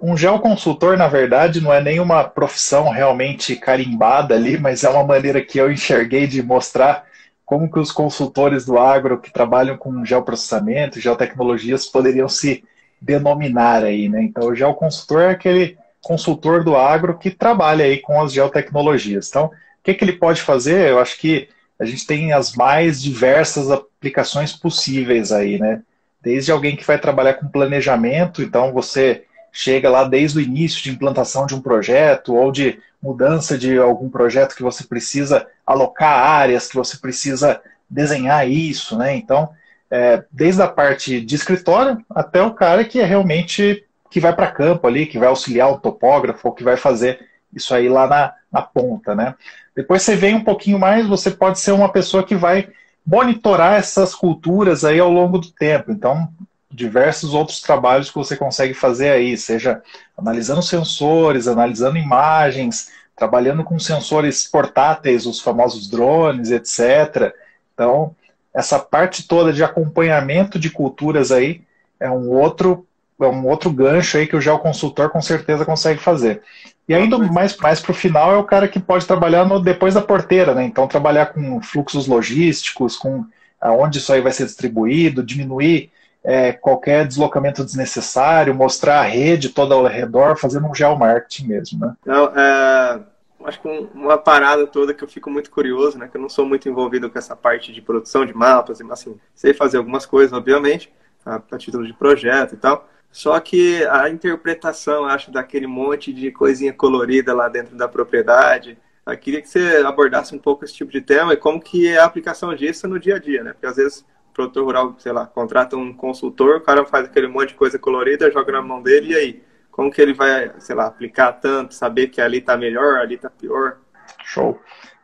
Um, 0.02 0.14
geoconsultor, 0.14 0.98
na 0.98 1.08
verdade, 1.08 1.58
não 1.58 1.72
é 1.72 1.82
nenhuma 1.82 2.22
profissão 2.24 2.90
realmente 2.90 3.56
carimbada 3.56 4.34
ali, 4.34 4.58
mas 4.60 4.84
é 4.84 4.90
uma 4.90 5.04
maneira 5.04 5.40
que 5.40 5.58
eu 5.58 5.72
enxerguei 5.72 6.26
de 6.26 6.42
mostrar 6.42 7.06
como 7.46 7.70
que 7.70 7.78
os 7.78 7.90
consultores 7.90 8.66
do 8.66 8.78
agro 8.78 9.18
que 9.18 9.32
trabalham 9.32 9.78
com 9.78 10.04
geoprocessamento, 10.04 11.00
geotecnologias, 11.00 11.86
poderiam 11.86 12.28
se 12.28 12.62
denominar 13.00 13.82
aí, 13.82 14.08
né? 14.08 14.22
Então, 14.22 14.48
o 14.48 14.54
geoconsultor 14.54 15.22
é 15.22 15.30
aquele 15.30 15.78
consultor 16.02 16.62
do 16.62 16.76
agro 16.76 17.18
que 17.18 17.30
trabalha 17.30 17.86
aí 17.86 17.98
com 17.98 18.20
as 18.20 18.32
geotecnologias. 18.32 19.28
Então, 19.28 19.46
o 19.46 19.50
que, 19.82 19.94
que 19.94 20.04
ele 20.04 20.12
pode 20.12 20.42
fazer? 20.42 20.90
Eu 20.90 20.98
acho 20.98 21.18
que 21.18 21.48
a 21.78 21.86
gente 21.86 22.06
tem 22.06 22.32
as 22.32 22.54
mais 22.54 23.00
diversas 23.02 23.70
aplicações 23.70 24.52
possíveis 24.52 25.32
aí, 25.32 25.58
né? 25.58 25.82
Desde 26.22 26.52
alguém 26.52 26.76
que 26.76 26.86
vai 26.86 26.98
trabalhar 26.98 27.34
com 27.34 27.48
planejamento, 27.48 28.42
então 28.42 28.72
você 28.72 29.24
chega 29.52 29.90
lá 29.90 30.04
desde 30.04 30.38
o 30.38 30.40
início 30.40 30.82
de 30.82 30.90
implantação 30.90 31.46
de 31.46 31.54
um 31.54 31.60
projeto 31.60 32.34
ou 32.34 32.52
de 32.52 32.78
mudança 33.02 33.56
de 33.56 33.78
algum 33.78 34.08
projeto 34.08 34.54
que 34.54 34.62
você 34.62 34.84
precisa 34.84 35.46
alocar 35.66 36.18
áreas, 36.18 36.68
que 36.68 36.76
você 36.76 36.96
precisa 36.96 37.60
desenhar 37.88 38.48
isso, 38.48 38.96
né? 38.96 39.16
Então, 39.16 39.50
é, 39.90 40.22
desde 40.30 40.62
a 40.62 40.68
parte 40.68 41.20
de 41.20 41.34
escritório 41.34 41.98
até 42.10 42.40
o 42.42 42.54
cara 42.54 42.84
que 42.84 43.00
é 43.00 43.04
realmente 43.04 43.84
que 44.10 44.20
vai 44.20 44.34
para 44.34 44.50
campo 44.50 44.86
ali, 44.86 45.06
que 45.06 45.18
vai 45.18 45.28
auxiliar 45.28 45.70
o 45.70 45.78
topógrafo, 45.78 46.48
ou 46.48 46.54
que 46.54 46.64
vai 46.64 46.76
fazer 46.76 47.20
isso 47.52 47.74
aí 47.74 47.88
lá 47.88 48.06
na, 48.06 48.34
na 48.52 48.62
ponta, 48.62 49.14
né? 49.14 49.34
Depois 49.74 50.02
você 50.02 50.16
vem 50.16 50.34
um 50.34 50.44
pouquinho 50.44 50.78
mais, 50.78 51.06
você 51.06 51.30
pode 51.30 51.58
ser 51.60 51.72
uma 51.72 51.88
pessoa 51.88 52.24
que 52.24 52.34
vai 52.34 52.68
monitorar 53.06 53.78
essas 53.78 54.14
culturas 54.14 54.84
aí 54.84 54.98
ao 54.98 55.10
longo 55.10 55.38
do 55.38 55.50
tempo. 55.50 55.90
Então, 55.90 56.28
diversos 56.70 57.34
outros 57.34 57.60
trabalhos 57.60 58.10
que 58.10 58.16
você 58.16 58.36
consegue 58.36 58.74
fazer 58.74 59.10
aí, 59.10 59.36
seja 59.36 59.82
analisando 60.16 60.62
sensores, 60.62 61.48
analisando 61.48 61.98
imagens, 61.98 62.90
trabalhando 63.16 63.64
com 63.64 63.78
sensores 63.78 64.46
portáteis, 64.46 65.26
os 65.26 65.40
famosos 65.40 65.88
drones, 65.88 66.50
etc. 66.50 67.34
Então, 67.74 68.14
essa 68.54 68.78
parte 68.78 69.26
toda 69.26 69.52
de 69.52 69.64
acompanhamento 69.64 70.58
de 70.58 70.70
culturas 70.70 71.32
aí 71.32 71.62
é 71.98 72.10
um 72.10 72.30
outro 72.30 72.86
é 73.20 73.26
um 73.26 73.46
outro 73.46 73.70
gancho 73.70 74.16
aí 74.16 74.26
que 74.26 74.34
o 74.34 74.40
geoconsultor 74.40 75.10
com 75.10 75.20
certeza 75.20 75.62
consegue 75.62 76.00
fazer. 76.00 76.40
E 76.88 76.94
ainda 76.94 77.18
mais, 77.18 77.54
mais 77.58 77.78
para 77.78 77.92
o 77.92 77.94
final 77.94 78.32
é 78.32 78.38
o 78.38 78.44
cara 78.44 78.66
que 78.66 78.80
pode 78.80 79.06
trabalhar 79.06 79.44
no, 79.44 79.60
depois 79.60 79.92
da 79.92 80.00
porteira, 80.00 80.54
né? 80.54 80.64
Então 80.64 80.88
trabalhar 80.88 81.26
com 81.26 81.60
fluxos 81.60 82.06
logísticos, 82.06 82.96
com 82.96 83.26
aonde 83.60 83.98
isso 83.98 84.10
aí 84.10 84.22
vai 84.22 84.32
ser 84.32 84.46
distribuído, 84.46 85.22
diminuir 85.22 85.90
é, 86.22 86.52
qualquer 86.52 87.06
deslocamento 87.06 87.64
desnecessário, 87.64 88.54
mostrar 88.54 89.00
a 89.00 89.04
rede 89.04 89.48
toda 89.48 89.74
ao 89.74 89.86
redor, 89.86 90.36
fazendo 90.36 90.66
um 90.66 90.74
geomarketing 90.74 91.46
mesmo, 91.46 91.80
né? 91.80 91.94
Não, 92.04 92.26
é, 92.26 93.00
acho 93.44 93.60
que 93.60 93.68
uma 93.94 94.18
parada 94.18 94.66
toda 94.66 94.92
que 94.92 95.02
eu 95.02 95.08
fico 95.08 95.30
muito 95.30 95.50
curioso, 95.50 95.98
né? 95.98 96.08
Que 96.08 96.16
eu 96.16 96.20
não 96.20 96.28
sou 96.28 96.44
muito 96.44 96.68
envolvido 96.68 97.10
com 97.10 97.18
essa 97.18 97.34
parte 97.34 97.72
de 97.72 97.80
produção 97.80 98.26
de 98.26 98.34
mapas, 98.34 98.80
assim, 98.80 99.18
sei 99.34 99.54
fazer 99.54 99.78
algumas 99.78 100.04
coisas, 100.04 100.32
obviamente, 100.32 100.92
a, 101.24 101.40
a 101.50 101.58
título 101.58 101.86
de 101.86 101.94
projeto 101.94 102.54
e 102.54 102.58
tal. 102.58 102.88
Só 103.10 103.38
que 103.40 103.84
a 103.86 104.08
interpretação, 104.08 105.04
acho, 105.04 105.32
daquele 105.32 105.66
monte 105.66 106.12
de 106.12 106.30
coisinha 106.30 106.72
colorida 106.72 107.34
lá 107.34 107.48
dentro 107.48 107.76
da 107.76 107.88
propriedade, 107.88 108.78
eu 109.04 109.18
queria 109.18 109.42
que 109.42 109.48
você 109.48 109.82
abordasse 109.84 110.34
um 110.34 110.38
pouco 110.38 110.64
esse 110.64 110.74
tipo 110.74 110.92
de 110.92 111.00
tema 111.00 111.32
e 111.32 111.36
como 111.36 111.60
que 111.60 111.88
é 111.88 111.98
a 111.98 112.04
aplicação 112.04 112.54
disso 112.54 112.86
no 112.86 113.00
dia 113.00 113.16
a 113.16 113.18
dia, 113.18 113.42
né? 113.42 113.52
Porque 113.52 113.66
às 113.66 113.76
vezes 113.76 114.04
produtor 114.32 114.64
rural, 114.64 114.94
sei 114.98 115.12
lá, 115.12 115.26
contrata 115.26 115.76
um 115.76 115.92
consultor, 115.92 116.56
o 116.56 116.60
cara 116.60 116.84
faz 116.84 117.06
aquele 117.06 117.28
monte 117.28 117.50
de 117.50 117.54
coisa 117.54 117.78
colorida, 117.78 118.30
joga 118.30 118.52
na 118.52 118.62
mão 118.62 118.82
dele 118.82 119.12
e 119.12 119.16
aí? 119.16 119.42
Como 119.70 119.90
que 119.90 120.00
ele 120.00 120.12
vai, 120.12 120.52
sei 120.58 120.74
lá, 120.74 120.86
aplicar 120.86 121.32
tanto, 121.32 121.74
saber 121.74 122.08
que 122.08 122.20
ali 122.20 122.40
tá 122.40 122.56
melhor, 122.56 122.98
ali 122.98 123.16
tá 123.16 123.30
pior? 123.30 123.78
Show. 124.24 124.60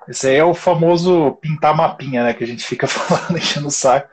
Esse 0.09 0.29
aí 0.29 0.37
é 0.37 0.45
o 0.45 0.55
famoso 0.55 1.33
pintar 1.41 1.77
mapinha, 1.77 2.25
né? 2.25 2.35
Que 2.35 2.45
a 2.45 2.47
gente 2.47 2.65
fica 2.65 2.87
falando, 2.89 3.39
enchendo 3.39 3.69
o 3.69 3.71
saco. 3.71 4.09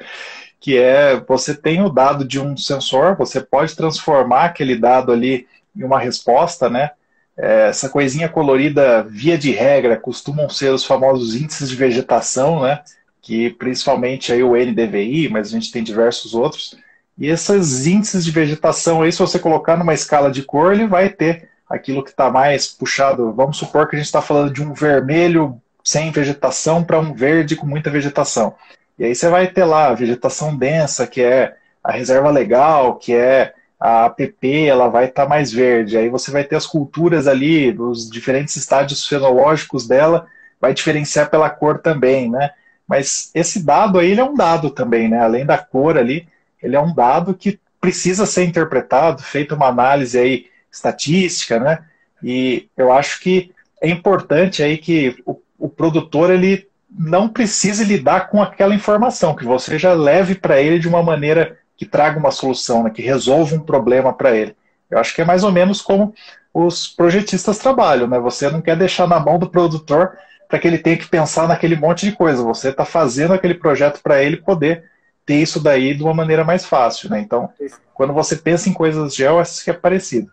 Que 0.60 0.78
é, 0.78 1.20
você 1.20 1.54
tem 1.54 1.82
o 1.82 1.90
dado 1.90 2.26
de 2.26 2.40
um 2.40 2.56
sensor, 2.56 3.18
você 3.18 3.42
pode 3.42 3.76
transformar 3.76 4.46
aquele 4.46 4.76
dado 4.76 5.12
ali 5.12 5.48
em 5.76 5.84
uma 5.84 6.00
resposta, 6.00 6.70
né? 6.70 6.92
É, 7.36 7.68
essa 7.70 7.90
coisinha 7.90 8.30
colorida, 8.30 9.04
via 9.04 9.38
de 9.38 9.52
regra, 9.52 9.98
costumam 9.98 10.48
ser 10.50 10.72
os 10.72 10.86
famosos 10.86 11.36
índices 11.36 11.70
de 11.70 11.76
vegetação, 11.76 12.62
né? 12.62 12.82
Que 13.24 13.50
principalmente 13.50 14.32
aí 14.32 14.44
o 14.44 14.56
NDVI, 14.56 15.30
mas 15.30 15.48
a 15.48 15.52
gente 15.52 15.72
tem 15.72 15.84
diversos 15.84 16.36
outros. 16.36 16.78
E 17.18 17.28
esses 17.28 17.88
índices 17.88 18.24
de 18.24 18.30
vegetação 18.30 19.02
aí, 19.02 19.12
se 19.12 19.20
você 19.20 19.40
colocar 19.40 19.78
numa 19.78 19.94
escala 19.96 20.30
de 20.30 20.44
cor, 20.44 20.74
ele 20.74 20.86
vai 20.86 21.10
ter 21.10 21.50
aquilo 21.68 22.04
que 22.04 22.12
está 22.12 22.30
mais 22.30 22.68
puxado. 22.68 23.34
Vamos 23.34 23.58
supor 23.58 23.88
que 23.88 23.96
a 23.96 24.00
gente 24.00 24.06
está 24.06 24.22
falando 24.22 24.54
de 24.54 24.62
um 24.62 24.74
vermelho 24.74 25.60
sem 25.84 26.12
vegetação 26.12 26.84
para 26.84 27.00
um 27.00 27.14
verde 27.14 27.56
com 27.56 27.66
muita 27.66 27.90
vegetação. 27.90 28.56
E 29.00 29.06
aí 29.06 29.16
você 29.16 29.30
vai 29.30 29.48
ter 29.48 29.66
lá 29.66 29.88
a 29.88 29.96
vegetação 29.96 30.56
densa, 30.56 31.08
que 31.08 31.22
é 31.22 31.56
a 31.84 31.92
reserva 31.92 32.30
legal, 32.30 32.96
que 32.98 33.14
é 33.14 33.54
a 33.80 34.06
APP 34.06 34.66
ela 34.66 34.88
vai 34.88 35.06
estar 35.06 35.24
tá 35.24 35.30
mais 35.30 35.52
verde. 35.52 35.98
Aí 35.98 36.10
você 36.10 36.32
vai 36.32 36.44
ter 36.44 36.56
as 36.56 36.66
culturas 36.66 37.28
ali, 37.28 37.76
os 37.78 38.10
diferentes 38.10 38.56
estádios 38.56 39.06
fenológicos 39.06 39.88
dela, 39.88 40.28
vai 40.60 40.74
diferenciar 40.74 41.30
pela 41.30 41.50
cor 41.50 41.80
também, 41.80 42.30
né? 42.30 42.52
Mas 42.88 43.32
esse 43.34 43.64
dado 43.64 44.00
aí 44.00 44.12
ele 44.12 44.22
é 44.22 44.24
um 44.24 44.36
dado 44.36 44.70
também, 44.70 45.10
né? 45.10 45.20
Além 45.20 45.46
da 45.46 45.58
cor 45.58 45.98
ali, 45.98 46.28
ele 46.62 46.76
é 46.76 46.80
um 46.80 46.94
dado 46.94 47.34
que 47.34 47.60
precisa 47.80 48.26
ser 48.26 48.46
interpretado, 48.46 49.22
feita 49.22 49.56
uma 49.56 49.68
análise 49.68 50.18
aí 50.18 50.48
estatística, 50.72 51.60
né? 51.60 51.84
E 52.22 52.68
eu 52.78 52.92
acho 52.92 53.20
que 53.20 53.52
é 53.82 53.90
importante 53.90 54.64
aí 54.64 54.78
que 54.78 55.22
o, 55.26 55.38
o 55.58 55.68
produtor 55.68 56.32
ele 56.32 56.68
não 56.90 57.28
precise 57.28 57.84
lidar 57.84 58.30
com 58.30 58.42
aquela 58.42 58.76
informação, 58.76 59.36
que 59.36 59.44
você 59.44 59.78
já 59.78 59.94
leve 59.94 60.36
para 60.36 60.62
ele 60.62 60.80
de 60.80 60.88
uma 60.88 61.02
maneira 61.02 61.58
que 61.76 61.86
traga 61.86 62.20
uma 62.20 62.32
solução, 62.32 62.84
né, 62.84 62.90
que 62.90 63.02
resolva 63.02 63.56
um 63.56 63.60
problema 63.60 64.14
para 64.14 64.36
ele. 64.36 64.56
Eu 64.90 65.00
acho 65.00 65.14
que 65.14 65.22
é 65.22 65.26
mais 65.26 65.44
ou 65.44 65.52
menos 65.52 65.82
como 65.82 66.14
os 66.54 66.88
projetistas 66.88 67.58
trabalham, 67.58 68.08
né? 68.08 68.20
Você 68.20 68.50
não 68.50 68.62
quer 68.62 68.78
deixar 68.78 69.08
na 69.08 69.20
mão 69.20 69.40
do 69.40 69.50
produtor 69.50 70.16
para 70.48 70.60
que 70.60 70.68
ele 70.68 70.78
tenha 70.78 70.98
que 70.98 71.08
pensar 71.08 71.48
naquele 71.48 71.76
monte 71.76 72.06
de 72.06 72.16
coisa. 72.16 72.44
Você 72.44 72.70
está 72.70 72.86
fazendo 72.86 73.34
aquele 73.34 73.54
projeto 73.54 74.02
para 74.02 74.22
ele 74.24 74.38
poder 74.38 74.90
ter 75.26 75.36
isso 75.36 75.62
daí 75.62 75.94
de 75.94 76.04
uma 76.04 76.14
maneira 76.14 76.44
mais 76.44 76.66
fácil, 76.66 77.10
né? 77.10 77.20
Então, 77.20 77.50
quando 77.94 78.14
você 78.14 78.36
pensa 78.36 78.70
em 78.70 78.74
coisas 78.74 79.16
gel, 79.16 79.40
acho 79.40 79.64
que 79.64 79.70
é 79.70 79.74
parecido. 79.74 80.32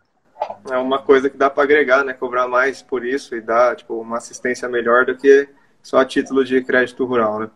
É 0.70 0.76
uma 0.76 0.98
coisa 0.98 1.28
que 1.28 1.36
dá 1.36 1.50
para 1.50 1.62
agregar, 1.62 2.04
né? 2.04 2.12
Cobrar 2.12 2.48
mais 2.48 2.82
por 2.82 3.04
isso 3.04 3.36
e 3.36 3.40
dar 3.40 3.76
tipo 3.76 4.00
uma 4.00 4.16
assistência 4.16 4.68
melhor 4.68 5.04
do 5.04 5.16
que 5.16 5.48
só 5.82 6.04
título 6.04 6.44
de 6.44 6.62
crédito 6.62 7.04
rural, 7.04 7.40
né? 7.40 7.50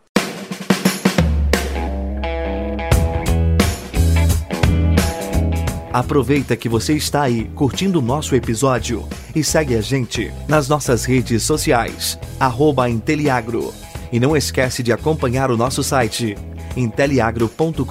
Aproveita 5.94 6.56
que 6.56 6.68
você 6.68 6.94
está 6.94 7.22
aí 7.22 7.48
curtindo 7.54 8.00
o 8.00 8.02
nosso 8.02 8.34
episódio 8.34 9.08
e 9.32 9.44
segue 9.44 9.76
a 9.76 9.80
gente 9.80 10.34
nas 10.48 10.68
nossas 10.68 11.04
redes 11.04 11.44
sociais, 11.44 12.18
arroba 12.40 12.90
Inteliagro. 12.90 13.72
E 14.10 14.18
não 14.18 14.36
esquece 14.36 14.82
de 14.82 14.92
acompanhar 14.92 15.52
o 15.52 15.56
nosso 15.56 15.84
site, 15.84 16.36
inteliagro.com.br. 16.76 17.84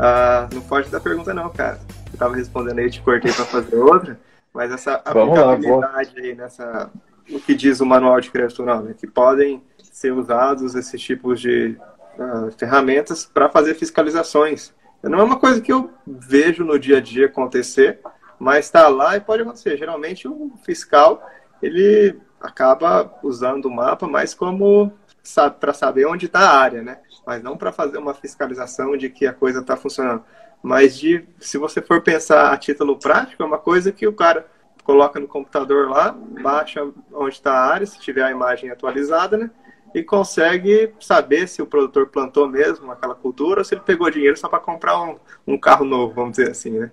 Ah, 0.00 0.48
não 0.52 0.62
pode 0.62 0.90
dar 0.90 0.98
pergunta 0.98 1.32
não, 1.32 1.48
cara. 1.50 1.78
Eu 2.12 2.18
tava 2.18 2.34
respondendo 2.34 2.80
aí, 2.80 2.90
te 2.90 3.00
cortei 3.02 3.32
para 3.32 3.44
fazer 3.44 3.76
outra, 3.76 4.18
mas 4.52 4.72
essa 4.72 4.94
aplicabilidade 4.94 6.18
aí 6.18 6.34
nessa 6.34 6.90
o 7.30 7.38
que 7.38 7.54
diz 7.54 7.80
o 7.80 7.86
manual 7.86 8.20
de 8.20 8.32
crédito 8.32 8.58
rural, 8.58 8.82
né, 8.82 8.94
que 8.98 9.06
podem 9.06 9.62
ser 9.80 10.12
usados 10.12 10.74
esses 10.74 11.00
tipos 11.00 11.40
de 11.40 11.76
uh, 12.18 12.50
ferramentas 12.52 13.24
para 13.24 13.48
fazer 13.48 13.74
fiscalizações. 13.74 14.72
Não 15.02 15.20
é 15.20 15.22
uma 15.22 15.38
coisa 15.38 15.60
que 15.60 15.72
eu 15.72 15.90
vejo 16.06 16.64
no 16.64 16.78
dia 16.78 16.98
a 16.98 17.00
dia 17.00 17.26
acontecer, 17.26 18.00
mas 18.38 18.66
está 18.66 18.88
lá 18.88 19.16
e 19.16 19.20
pode 19.20 19.42
acontecer. 19.42 19.76
Geralmente 19.76 20.26
o 20.26 20.52
fiscal 20.64 21.22
ele 21.62 22.18
acaba 22.40 23.12
usando 23.22 23.66
o 23.66 23.74
mapa 23.74 24.06
mais 24.06 24.34
como 24.34 24.92
sabe, 25.22 25.56
para 25.58 25.72
saber 25.72 26.06
onde 26.06 26.26
está 26.26 26.40
a 26.40 26.58
área, 26.58 26.82
né? 26.82 26.98
Mas 27.26 27.42
não 27.42 27.56
para 27.56 27.72
fazer 27.72 27.98
uma 27.98 28.12
fiscalização 28.12 28.96
de 28.96 29.08
que 29.08 29.26
a 29.26 29.32
coisa 29.32 29.60
está 29.60 29.76
funcionando. 29.76 30.22
Mas 30.62 30.96
de, 30.96 31.26
se 31.38 31.58
você 31.58 31.80
for 31.80 32.02
pensar 32.02 32.52
a 32.52 32.56
título 32.56 32.98
prático, 32.98 33.42
é 33.42 33.46
uma 33.46 33.58
coisa 33.58 33.90
que 33.90 34.06
o 34.06 34.12
cara 34.12 34.46
coloca 34.82 35.18
no 35.18 35.26
computador 35.26 35.88
lá, 35.88 36.14
baixa 36.42 36.86
onde 37.12 37.34
está 37.34 37.52
a 37.52 37.66
área, 37.72 37.86
se 37.86 37.98
tiver 37.98 38.22
a 38.22 38.30
imagem 38.30 38.70
atualizada, 38.70 39.36
né? 39.36 39.50
E 39.94 40.02
consegue 40.02 40.92
saber 40.98 41.46
se 41.46 41.62
o 41.62 41.66
produtor 41.66 42.08
plantou 42.08 42.48
mesmo 42.48 42.90
aquela 42.90 43.14
cultura 43.14 43.60
ou 43.60 43.64
se 43.64 43.74
ele 43.74 43.82
pegou 43.82 44.10
dinheiro 44.10 44.36
só 44.36 44.48
para 44.48 44.58
comprar 44.58 45.00
um, 45.00 45.16
um, 45.46 45.56
carro 45.56 45.84
novo, 45.84 46.12
vamos 46.12 46.32
dizer 46.32 46.50
assim, 46.50 46.70
né? 46.70 46.90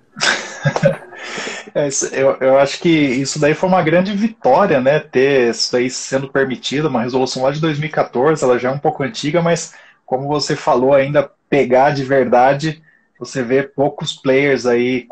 é, 1.73 1.89
eu, 2.11 2.37
eu 2.39 2.59
acho 2.59 2.79
que 2.79 2.89
isso 2.89 3.39
daí 3.39 3.55
foi 3.55 3.67
uma 3.67 3.81
grande 3.81 4.13
vitória, 4.15 4.79
né? 4.79 4.99
Ter 4.99 5.49
isso 5.49 5.75
aí 5.75 5.89
sendo 5.89 6.29
permitido, 6.29 6.89
uma 6.89 7.01
resolução 7.01 7.41
lá 7.41 7.51
de 7.51 7.59
2014, 7.59 8.43
ela 8.43 8.59
já 8.59 8.69
é 8.69 8.71
um 8.71 8.79
pouco 8.79 9.01
antiga, 9.01 9.41
mas 9.41 9.73
como 10.05 10.27
você 10.27 10.55
falou, 10.55 10.93
ainda 10.93 11.31
pegar 11.49 11.91
de 11.91 12.03
verdade, 12.03 12.83
você 13.17 13.41
vê 13.41 13.63
poucos 13.63 14.13
players 14.13 14.67
aí 14.67 15.07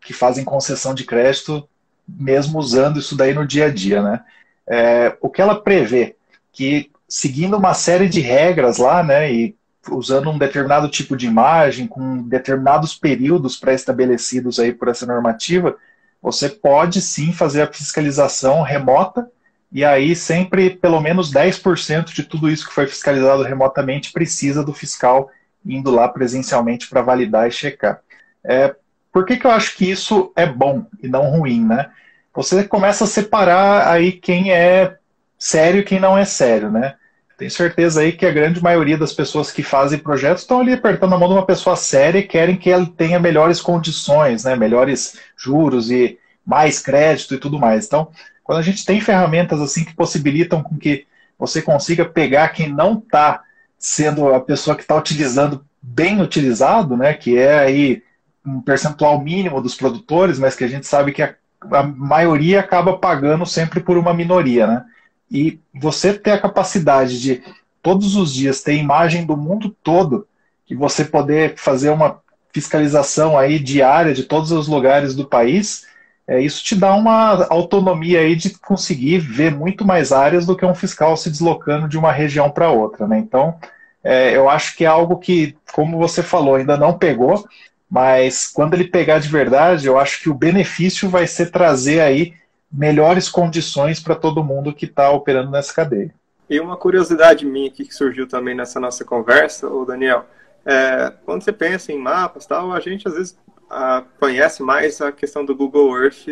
que 0.00 0.14
fazem 0.14 0.44
concessão 0.44 0.94
de 0.94 1.04
crédito, 1.04 1.68
mesmo 2.08 2.58
usando 2.58 2.98
isso 2.98 3.14
daí 3.14 3.34
no 3.34 3.46
dia 3.46 3.66
a 3.66 3.70
dia, 3.70 4.02
né? 4.02 4.24
É, 4.66 5.16
o 5.20 5.28
que 5.28 5.42
ela 5.42 5.60
prevê? 5.60 6.16
Que 6.50 6.90
seguindo 7.08 7.56
uma 7.56 7.74
série 7.74 8.08
de 8.08 8.20
regras 8.20 8.78
lá, 8.78 9.02
né, 9.02 9.32
e 9.32 9.56
usando 9.90 10.30
um 10.30 10.38
determinado 10.38 10.88
tipo 10.88 11.16
de 11.16 11.26
imagem, 11.26 11.86
com 11.86 12.22
determinados 12.22 12.94
períodos 12.94 13.56
pré-estabelecidos 13.56 14.58
aí 14.58 14.72
por 14.72 14.88
essa 14.88 15.06
normativa, 15.06 15.76
você 16.20 16.48
pode 16.48 17.00
sim 17.00 17.32
fazer 17.32 17.62
a 17.62 17.72
fiscalização 17.72 18.62
remota, 18.62 19.30
e 19.70 19.84
aí 19.84 20.16
sempre 20.16 20.70
pelo 20.70 21.00
menos 21.00 21.32
10% 21.32 22.06
de 22.12 22.22
tudo 22.22 22.50
isso 22.50 22.66
que 22.66 22.74
foi 22.74 22.86
fiscalizado 22.86 23.42
remotamente 23.42 24.12
precisa 24.12 24.64
do 24.64 24.72
fiscal 24.72 25.30
indo 25.64 25.90
lá 25.90 26.08
presencialmente 26.08 26.88
para 26.88 27.02
validar 27.02 27.48
e 27.48 27.52
checar. 27.52 28.00
É, 28.44 28.74
por 29.12 29.24
que, 29.24 29.36
que 29.36 29.46
eu 29.46 29.50
acho 29.50 29.76
que 29.76 29.90
isso 29.90 30.32
é 30.36 30.46
bom 30.46 30.86
e 31.02 31.08
não 31.08 31.30
ruim, 31.30 31.64
né? 31.64 31.90
Você 32.34 32.62
começa 32.64 33.04
a 33.04 33.08
separar 33.08 33.88
aí 33.88 34.12
quem 34.12 34.52
é 34.52 34.96
sério 35.38 35.80
e 35.80 35.84
quem 35.84 36.00
não 36.00 36.16
é 36.16 36.24
sério, 36.24 36.70
né? 36.70 36.94
Tenho 37.36 37.50
certeza 37.50 38.00
aí 38.00 38.12
que 38.12 38.24
a 38.24 38.32
grande 38.32 38.62
maioria 38.62 38.96
das 38.96 39.12
pessoas 39.12 39.50
que 39.50 39.62
fazem 39.62 39.98
projetos 39.98 40.42
estão 40.42 40.60
ali 40.60 40.72
apertando 40.72 41.14
a 41.14 41.18
mão 41.18 41.28
de 41.28 41.34
uma 41.34 41.44
pessoa 41.44 41.76
séria 41.76 42.18
e 42.18 42.26
querem 42.26 42.56
que 42.56 42.70
ela 42.70 42.86
tenha 42.86 43.20
melhores 43.20 43.60
condições, 43.60 44.44
né? 44.44 44.56
melhores 44.56 45.18
juros 45.36 45.90
e 45.90 46.18
mais 46.46 46.80
crédito 46.80 47.34
e 47.34 47.38
tudo 47.38 47.58
mais. 47.58 47.84
Então, 47.84 48.08
quando 48.42 48.58
a 48.58 48.62
gente 48.62 48.86
tem 48.86 49.00
ferramentas 49.02 49.60
assim 49.60 49.84
que 49.84 49.94
possibilitam 49.94 50.62
com 50.62 50.78
que 50.78 51.06
você 51.38 51.60
consiga 51.60 52.06
pegar 52.06 52.48
quem 52.48 52.72
não 52.72 52.98
está 52.98 53.42
sendo 53.78 54.32
a 54.32 54.40
pessoa 54.40 54.74
que 54.74 54.82
está 54.82 54.96
utilizando 54.96 55.62
bem 55.82 56.22
utilizado, 56.22 56.96
né? 56.96 57.12
Que 57.12 57.36
é 57.36 57.58
aí 57.58 58.02
um 58.44 58.62
percentual 58.62 59.20
mínimo 59.20 59.60
dos 59.60 59.74
produtores, 59.74 60.38
mas 60.38 60.56
que 60.56 60.64
a 60.64 60.68
gente 60.68 60.86
sabe 60.86 61.12
que 61.12 61.22
a, 61.22 61.34
a 61.70 61.82
maioria 61.82 62.60
acaba 62.60 62.96
pagando 62.96 63.44
sempre 63.44 63.80
por 63.80 63.98
uma 63.98 64.14
minoria, 64.14 64.66
né? 64.66 64.84
E 65.30 65.58
você 65.74 66.14
ter 66.14 66.32
a 66.32 66.40
capacidade 66.40 67.20
de 67.20 67.42
todos 67.82 68.16
os 68.16 68.32
dias 68.32 68.62
ter 68.62 68.74
imagem 68.74 69.24
do 69.24 69.36
mundo 69.36 69.74
todo 69.82 70.26
e 70.68 70.74
você 70.74 71.04
poder 71.04 71.54
fazer 71.56 71.90
uma 71.90 72.20
fiscalização 72.52 73.38
aí 73.38 73.58
diária 73.58 74.14
de 74.14 74.24
todos 74.24 74.50
os 74.50 74.66
lugares 74.66 75.14
do 75.14 75.26
país, 75.26 75.86
é, 76.26 76.40
isso 76.40 76.64
te 76.64 76.74
dá 76.74 76.94
uma 76.94 77.46
autonomia 77.50 78.20
aí 78.20 78.34
de 78.34 78.50
conseguir 78.58 79.18
ver 79.18 79.54
muito 79.54 79.84
mais 79.84 80.10
áreas 80.10 80.44
do 80.44 80.56
que 80.56 80.66
um 80.66 80.74
fiscal 80.74 81.16
se 81.16 81.30
deslocando 81.30 81.88
de 81.88 81.96
uma 81.96 82.10
região 82.10 82.50
para 82.50 82.70
outra, 82.70 83.06
né? 83.06 83.18
Então, 83.18 83.54
é, 84.02 84.36
eu 84.36 84.48
acho 84.48 84.76
que 84.76 84.84
é 84.84 84.88
algo 84.88 85.18
que, 85.18 85.56
como 85.72 85.98
você 85.98 86.22
falou, 86.22 86.56
ainda 86.56 86.76
não 86.76 86.98
pegou, 86.98 87.46
mas 87.88 88.48
quando 88.48 88.74
ele 88.74 88.88
pegar 88.88 89.20
de 89.20 89.28
verdade, 89.28 89.86
eu 89.86 89.98
acho 89.98 90.20
que 90.20 90.28
o 90.28 90.34
benefício 90.34 91.08
vai 91.08 91.26
ser 91.26 91.50
trazer 91.50 92.00
aí 92.00 92.34
melhores 92.76 93.28
condições 93.28 94.00
para 94.00 94.14
todo 94.14 94.44
mundo 94.44 94.72
que 94.72 94.84
está 94.84 95.10
operando 95.10 95.50
nessa 95.50 95.72
cadeia. 95.72 96.14
E 96.48 96.60
uma 96.60 96.76
curiosidade 96.76 97.44
minha 97.44 97.68
aqui 97.68 97.84
que 97.84 97.94
surgiu 97.94 98.28
também 98.28 98.54
nessa 98.54 98.78
nossa 98.78 99.04
conversa, 99.04 99.68
o 99.68 99.84
Daniel, 99.84 100.26
é, 100.64 101.12
quando 101.24 101.42
você 101.42 101.52
pensa 101.52 101.92
em 101.92 101.98
mapas 101.98 102.46
tal, 102.46 102.72
a 102.72 102.80
gente 102.80 103.08
às 103.08 103.14
vezes 103.14 103.38
a, 103.70 104.04
conhece 104.20 104.62
mais 104.62 105.00
a 105.00 105.10
questão 105.10 105.44
do 105.44 105.56
Google 105.56 105.96
Earth, 105.96 106.26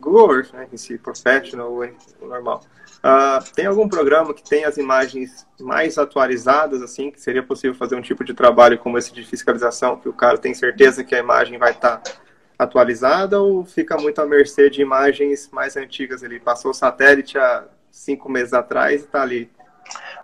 Google 0.00 0.36
Earth, 0.36 0.52
né, 0.52 0.66
em 0.72 0.76
si, 0.76 0.96
professional 0.96 1.72
ou 1.72 2.28
normal. 2.28 2.62
Uh, 2.98 3.54
tem 3.54 3.66
algum 3.66 3.88
programa 3.88 4.34
que 4.34 4.42
tem 4.42 4.64
as 4.64 4.76
imagens 4.76 5.46
mais 5.60 5.98
atualizadas, 5.98 6.82
assim, 6.82 7.10
que 7.10 7.20
seria 7.20 7.42
possível 7.42 7.76
fazer 7.76 7.94
um 7.94 8.02
tipo 8.02 8.24
de 8.24 8.34
trabalho 8.34 8.78
como 8.78 8.98
esse 8.98 9.12
de 9.12 9.24
fiscalização, 9.24 9.96
que 9.96 10.08
o 10.08 10.12
cara 10.12 10.36
tem 10.36 10.52
certeza 10.52 11.04
que 11.04 11.14
a 11.14 11.18
imagem 11.18 11.58
vai 11.58 11.72
estar 11.72 11.98
tá 11.98 12.12
atualizada 12.58 13.40
ou 13.40 13.64
fica 13.64 13.96
muito 13.96 14.20
à 14.20 14.26
mercê 14.26 14.68
de 14.68 14.82
imagens 14.82 15.48
mais 15.52 15.76
antigas? 15.76 16.22
Ele 16.22 16.40
passou 16.40 16.72
o 16.72 16.74
satélite 16.74 17.38
há 17.38 17.64
cinco 17.90 18.28
meses 18.28 18.52
atrás 18.52 19.02
e 19.02 19.04
está 19.04 19.22
ali. 19.22 19.50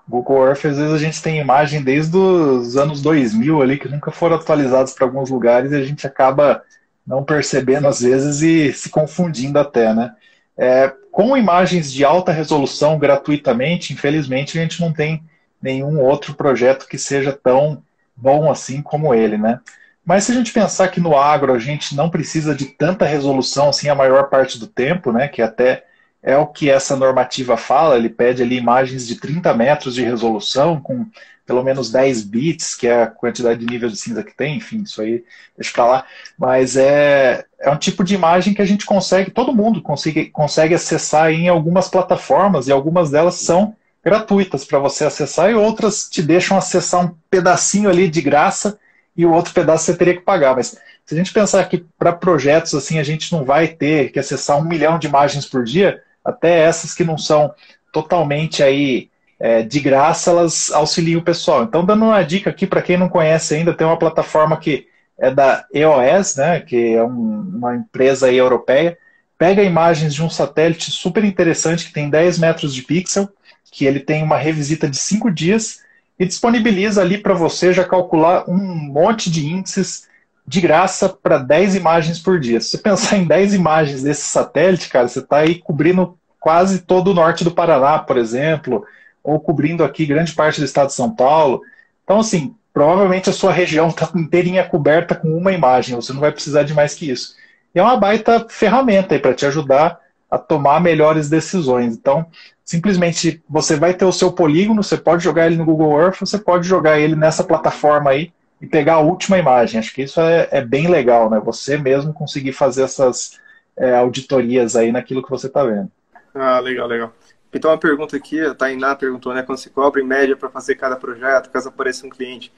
Google 0.06 0.46
Earth, 0.46 0.66
às 0.66 0.76
vezes 0.76 0.92
a 0.92 0.98
gente 0.98 1.22
tem 1.22 1.40
imagem 1.40 1.82
desde 1.82 2.16
os 2.16 2.76
anos 2.76 3.00
2000 3.00 3.62
ali, 3.62 3.78
que 3.78 3.88
nunca 3.88 4.10
foram 4.10 4.36
atualizadas 4.36 4.92
para 4.92 5.06
alguns 5.06 5.30
lugares 5.30 5.72
e 5.72 5.76
a 5.76 5.82
gente 5.82 6.06
acaba 6.06 6.62
não 7.06 7.24
percebendo 7.24 7.88
às 7.88 8.00
vezes 8.00 8.42
e 8.42 8.72
se 8.72 8.90
confundindo 8.90 9.58
até, 9.58 9.94
né? 9.94 10.14
É, 10.56 10.92
com 11.10 11.36
imagens 11.36 11.92
de 11.92 12.04
alta 12.04 12.32
resolução 12.32 12.98
gratuitamente, 12.98 13.92
infelizmente 13.92 14.58
a 14.58 14.62
gente 14.62 14.80
não 14.80 14.92
tem 14.92 15.22
nenhum 15.60 16.00
outro 16.00 16.34
projeto 16.34 16.86
que 16.86 16.98
seja 16.98 17.32
tão 17.32 17.82
bom 18.14 18.50
assim 18.50 18.82
como 18.82 19.14
ele, 19.14 19.38
né? 19.38 19.60
Mas 20.04 20.24
se 20.24 20.32
a 20.32 20.34
gente 20.34 20.52
pensar 20.52 20.88
que 20.88 21.00
no 21.00 21.16
agro 21.16 21.54
a 21.54 21.58
gente 21.58 21.94
não 21.94 22.10
precisa 22.10 22.54
de 22.54 22.66
tanta 22.66 23.06
resolução 23.06 23.70
assim 23.70 23.88
a 23.88 23.94
maior 23.94 24.28
parte 24.28 24.58
do 24.58 24.66
tempo, 24.66 25.10
né, 25.12 25.28
que 25.28 25.40
até 25.40 25.84
é 26.22 26.36
o 26.36 26.46
que 26.46 26.70
essa 26.70 26.96
normativa 26.96 27.56
fala, 27.56 27.96
ele 27.96 28.08
pede 28.08 28.42
ali 28.42 28.56
imagens 28.56 29.06
de 29.06 29.16
30 29.16 29.52
metros 29.54 29.94
de 29.94 30.02
resolução 30.02 30.80
com 30.80 31.06
pelo 31.46 31.62
menos 31.62 31.90
10 31.90 32.22
bits, 32.22 32.74
que 32.74 32.86
é 32.86 33.02
a 33.02 33.06
quantidade 33.06 33.60
de 33.60 33.66
nível 33.66 33.88
de 33.88 33.96
cinza 33.96 34.24
que 34.24 34.34
tem, 34.34 34.56
enfim, 34.56 34.82
isso 34.82 35.02
aí 35.02 35.22
deixa 35.56 35.72
pra 35.72 35.86
lá. 35.86 36.06
Mas 36.38 36.76
é, 36.76 37.44
é 37.60 37.70
um 37.70 37.76
tipo 37.76 38.02
de 38.02 38.14
imagem 38.14 38.54
que 38.54 38.62
a 38.62 38.64
gente 38.64 38.86
consegue, 38.86 39.30
todo 39.30 39.54
mundo 39.54 39.82
consegue, 39.82 40.26
consegue 40.30 40.74
acessar 40.74 41.30
em 41.30 41.48
algumas 41.48 41.88
plataformas, 41.88 42.66
e 42.66 42.72
algumas 42.72 43.10
delas 43.10 43.34
são 43.34 43.76
gratuitas 44.02 44.64
para 44.64 44.78
você 44.78 45.04
acessar, 45.04 45.50
e 45.50 45.54
outras 45.54 46.08
te 46.08 46.22
deixam 46.22 46.56
acessar 46.56 47.04
um 47.04 47.14
pedacinho 47.30 47.90
ali 47.90 48.08
de 48.08 48.22
graça, 48.22 48.78
e 49.16 49.24
o 49.24 49.32
outro 49.32 49.54
pedaço 49.54 49.84
você 49.84 49.96
teria 49.96 50.14
que 50.14 50.22
pagar. 50.22 50.56
Mas 50.56 50.76
se 51.04 51.14
a 51.14 51.16
gente 51.16 51.32
pensar 51.32 51.64
que 51.68 51.84
para 51.98 52.12
projetos 52.12 52.74
assim 52.74 52.98
a 52.98 53.02
gente 53.02 53.32
não 53.32 53.44
vai 53.44 53.68
ter 53.68 54.10
que 54.10 54.18
acessar 54.18 54.58
um 54.58 54.64
milhão 54.64 54.98
de 54.98 55.06
imagens 55.06 55.46
por 55.46 55.64
dia, 55.64 56.02
até 56.24 56.60
essas 56.60 56.94
que 56.94 57.04
não 57.04 57.18
são 57.18 57.54
totalmente 57.92 58.62
aí 58.62 59.10
é, 59.38 59.62
de 59.62 59.78
graça, 59.80 60.30
elas 60.30 60.72
auxiliam 60.72 61.18
o 61.18 61.24
pessoal. 61.24 61.62
Então, 61.62 61.84
dando 61.84 62.06
uma 62.06 62.22
dica 62.22 62.50
aqui 62.50 62.66
para 62.66 62.82
quem 62.82 62.96
não 62.96 63.08
conhece 63.08 63.54
ainda, 63.54 63.74
tem 63.74 63.86
uma 63.86 63.98
plataforma 63.98 64.56
que 64.56 64.88
é 65.18 65.30
da 65.30 65.64
EOS, 65.72 66.36
né, 66.36 66.60
que 66.60 66.94
é 66.94 67.02
um, 67.02 67.40
uma 67.56 67.76
empresa 67.76 68.32
europeia, 68.32 68.98
pega 69.38 69.62
imagens 69.62 70.14
de 70.14 70.22
um 70.22 70.30
satélite 70.30 70.90
super 70.90 71.24
interessante 71.24 71.86
que 71.86 71.92
tem 71.92 72.10
10 72.10 72.38
metros 72.38 72.74
de 72.74 72.82
pixel, 72.82 73.28
que 73.70 73.84
ele 73.84 74.00
tem 74.00 74.22
uma 74.22 74.36
revisita 74.36 74.88
de 74.88 74.96
5 74.96 75.30
dias 75.30 75.83
e 76.18 76.24
disponibiliza 76.26 77.00
ali 77.00 77.18
para 77.18 77.34
você 77.34 77.72
já 77.72 77.84
calcular 77.84 78.48
um 78.48 78.56
monte 78.56 79.30
de 79.30 79.46
índices 79.46 80.08
de 80.46 80.60
graça 80.60 81.08
para 81.08 81.38
10 81.38 81.74
imagens 81.74 82.18
por 82.18 82.38
dia. 82.38 82.60
Se 82.60 82.70
você 82.70 82.78
pensar 82.78 83.16
em 83.18 83.26
10 83.26 83.54
imagens 83.54 84.02
desse 84.02 84.22
satélite, 84.22 84.88
cara, 84.88 85.08
você 85.08 85.20
está 85.20 85.38
aí 85.38 85.56
cobrindo 85.56 86.18
quase 86.38 86.80
todo 86.80 87.10
o 87.10 87.14
norte 87.14 87.42
do 87.42 87.50
Paraná, 87.50 87.98
por 87.98 88.16
exemplo, 88.16 88.84
ou 89.22 89.40
cobrindo 89.40 89.82
aqui 89.82 90.04
grande 90.04 90.34
parte 90.34 90.60
do 90.60 90.66
estado 90.66 90.88
de 90.88 90.94
São 90.94 91.10
Paulo. 91.10 91.62
Então, 92.04 92.20
assim, 92.20 92.54
provavelmente 92.72 93.30
a 93.30 93.32
sua 93.32 93.52
região 93.52 93.88
está 93.88 94.10
inteirinha 94.14 94.64
coberta 94.64 95.14
com 95.14 95.28
uma 95.28 95.52
imagem, 95.52 95.96
você 95.96 96.12
não 96.12 96.20
vai 96.20 96.30
precisar 96.30 96.62
de 96.62 96.74
mais 96.74 96.94
que 96.94 97.10
isso. 97.10 97.34
E 97.74 97.78
é 97.78 97.82
uma 97.82 97.96
baita 97.96 98.46
ferramenta 98.48 99.18
para 99.18 99.34
te 99.34 99.46
ajudar 99.46 99.98
a 100.30 100.38
tomar 100.38 100.80
melhores 100.80 101.28
decisões. 101.28 101.94
Então, 101.94 102.26
simplesmente 102.64 103.42
você 103.48 103.76
vai 103.76 103.94
ter 103.94 104.04
o 104.04 104.12
seu 104.12 104.32
polígono, 104.32 104.82
você 104.82 104.96
pode 104.96 105.22
jogar 105.22 105.46
ele 105.46 105.56
no 105.56 105.64
Google 105.64 106.00
Earth, 106.00 106.20
você 106.20 106.38
pode 106.38 106.66
jogar 106.66 106.98
ele 106.98 107.14
nessa 107.14 107.44
plataforma 107.44 108.10
aí 108.10 108.32
e 108.60 108.66
pegar 108.66 108.94
a 108.94 109.00
última 109.00 109.38
imagem. 109.38 109.78
Acho 109.78 109.94
que 109.94 110.02
isso 110.02 110.20
é, 110.20 110.48
é 110.50 110.64
bem 110.64 110.88
legal, 110.88 111.28
né? 111.30 111.40
Você 111.44 111.76
mesmo 111.76 112.12
conseguir 112.12 112.52
fazer 112.52 112.82
essas 112.82 113.38
é, 113.76 113.96
auditorias 113.96 114.76
aí 114.76 114.90
naquilo 114.90 115.22
que 115.22 115.30
você 115.30 115.46
está 115.46 115.64
vendo. 115.64 115.90
Ah, 116.34 116.58
legal, 116.60 116.86
legal. 116.86 117.12
Então, 117.52 117.70
uma 117.70 117.78
pergunta 117.78 118.16
aqui, 118.16 118.40
a 118.40 118.52
Tainá 118.52 118.96
perguntou, 118.96 119.32
né, 119.32 119.42
quando 119.42 119.58
se 119.58 119.70
cobra 119.70 120.00
em 120.00 120.04
média 120.04 120.36
para 120.36 120.50
fazer 120.50 120.74
cada 120.74 120.96
projeto, 120.96 121.50
caso 121.50 121.68
apareça 121.68 122.04
um 122.04 122.10
cliente. 122.10 122.52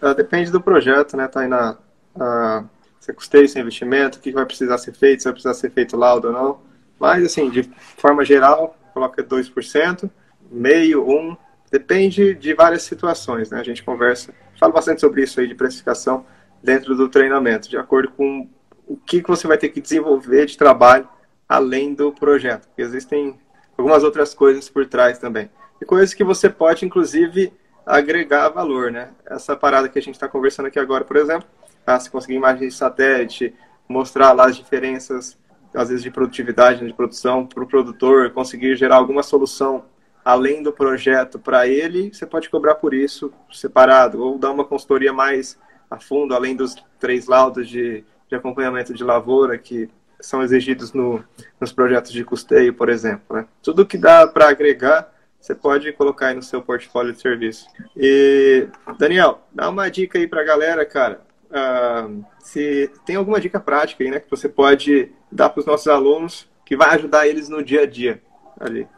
Ah, 0.00 0.12
depende 0.12 0.50
do 0.50 0.60
projeto, 0.60 1.16
né, 1.16 1.26
Tainá? 1.26 1.78
Ah, 2.20 2.64
se 3.00 3.10
é 3.10 3.14
custeio, 3.14 3.48
se 3.48 3.58
é 3.58 3.62
investimento, 3.62 4.18
o 4.18 4.20
que 4.20 4.30
vai 4.30 4.44
precisar 4.44 4.76
ser 4.76 4.92
feito, 4.92 5.22
se 5.22 5.24
vai 5.24 5.32
precisar 5.32 5.54
ser 5.54 5.70
feito 5.70 5.96
laudo 5.96 6.28
ou 6.28 6.34
não. 6.34 6.71
Mas, 7.02 7.24
assim, 7.24 7.50
de 7.50 7.68
forma 7.96 8.24
geral, 8.24 8.76
coloca 8.94 9.24
2%, 9.24 10.08
meio, 10.48 11.04
1%, 11.04 11.08
um, 11.08 11.36
depende 11.68 12.32
de 12.32 12.54
várias 12.54 12.84
situações, 12.84 13.50
né? 13.50 13.58
A 13.58 13.64
gente 13.64 13.82
conversa, 13.82 14.32
fala 14.56 14.72
bastante 14.72 15.00
sobre 15.00 15.24
isso 15.24 15.40
aí 15.40 15.48
de 15.48 15.54
precificação 15.56 16.24
dentro 16.62 16.94
do 16.94 17.08
treinamento, 17.08 17.68
de 17.68 17.76
acordo 17.76 18.12
com 18.12 18.48
o 18.86 18.96
que, 18.96 19.20
que 19.20 19.28
você 19.28 19.48
vai 19.48 19.58
ter 19.58 19.70
que 19.70 19.80
desenvolver 19.80 20.46
de 20.46 20.56
trabalho 20.56 21.08
além 21.48 21.92
do 21.92 22.12
projeto. 22.12 22.68
Porque 22.68 22.82
existem 22.82 23.36
algumas 23.76 24.04
outras 24.04 24.32
coisas 24.32 24.68
por 24.68 24.86
trás 24.86 25.18
também. 25.18 25.50
E 25.80 25.84
coisas 25.84 26.14
que 26.14 26.22
você 26.22 26.48
pode, 26.48 26.86
inclusive, 26.86 27.52
agregar 27.84 28.48
valor, 28.50 28.92
né? 28.92 29.10
Essa 29.26 29.56
parada 29.56 29.88
que 29.88 29.98
a 29.98 30.02
gente 30.02 30.14
está 30.14 30.28
conversando 30.28 30.66
aqui 30.66 30.78
agora, 30.78 31.02
por 31.02 31.16
exemplo, 31.16 31.48
ah, 31.84 31.98
se 31.98 32.08
conseguir 32.08 32.34
imagens 32.34 32.74
de 32.74 32.78
satélite, 32.78 33.52
mostrar 33.88 34.30
lá 34.30 34.46
as 34.46 34.56
diferenças, 34.56 35.36
às 35.74 35.88
vezes, 35.88 36.02
de 36.02 36.10
produtividade, 36.10 36.86
de 36.86 36.92
produção 36.92 37.46
para 37.46 37.62
o 37.62 37.66
produtor, 37.66 38.30
conseguir 38.30 38.76
gerar 38.76 38.96
alguma 38.96 39.22
solução 39.22 39.84
além 40.24 40.62
do 40.62 40.72
projeto 40.72 41.38
para 41.38 41.66
ele, 41.66 42.12
você 42.12 42.24
pode 42.24 42.48
cobrar 42.48 42.76
por 42.76 42.94
isso 42.94 43.32
separado, 43.52 44.22
ou 44.22 44.38
dar 44.38 44.50
uma 44.50 44.64
consultoria 44.64 45.12
mais 45.12 45.58
a 45.90 45.98
fundo, 45.98 46.34
além 46.34 46.54
dos 46.54 46.76
três 46.98 47.26
laudos 47.26 47.68
de, 47.68 48.04
de 48.28 48.34
acompanhamento 48.34 48.94
de 48.94 49.02
lavoura 49.02 49.58
que 49.58 49.90
são 50.20 50.42
exigidos 50.42 50.92
no, 50.92 51.22
nos 51.60 51.72
projetos 51.72 52.12
de 52.12 52.24
custeio, 52.24 52.72
por 52.72 52.88
exemplo. 52.88 53.36
Né? 53.36 53.46
Tudo 53.62 53.84
que 53.84 53.98
dá 53.98 54.26
para 54.26 54.48
agregar, 54.48 55.12
você 55.40 55.54
pode 55.54 55.92
colocar 55.92 56.28
aí 56.28 56.34
no 56.34 56.42
seu 56.42 56.62
portfólio 56.62 57.12
de 57.12 57.20
serviço. 57.20 57.66
E, 57.96 58.68
Daniel, 58.96 59.42
dá 59.52 59.68
uma 59.68 59.90
dica 59.90 60.18
aí 60.18 60.28
para 60.28 60.40
a 60.40 60.44
galera, 60.44 60.86
cara. 60.86 61.20
Uh, 61.52 62.24
se 62.38 62.90
tem 63.04 63.16
alguma 63.16 63.38
dica 63.38 63.60
prática 63.60 64.02
aí, 64.02 64.10
né, 64.10 64.18
que 64.18 64.30
você 64.30 64.48
pode 64.48 65.12
dar 65.30 65.50
para 65.50 65.60
os 65.60 65.66
nossos 65.66 65.86
alunos 65.86 66.48
que 66.64 66.74
vai 66.74 66.94
ajudar 66.94 67.26
eles 67.26 67.48
no 67.48 67.62
dia 67.62 67.82
a 67.82 67.86
dia 67.86 68.22
ali. 68.58 68.88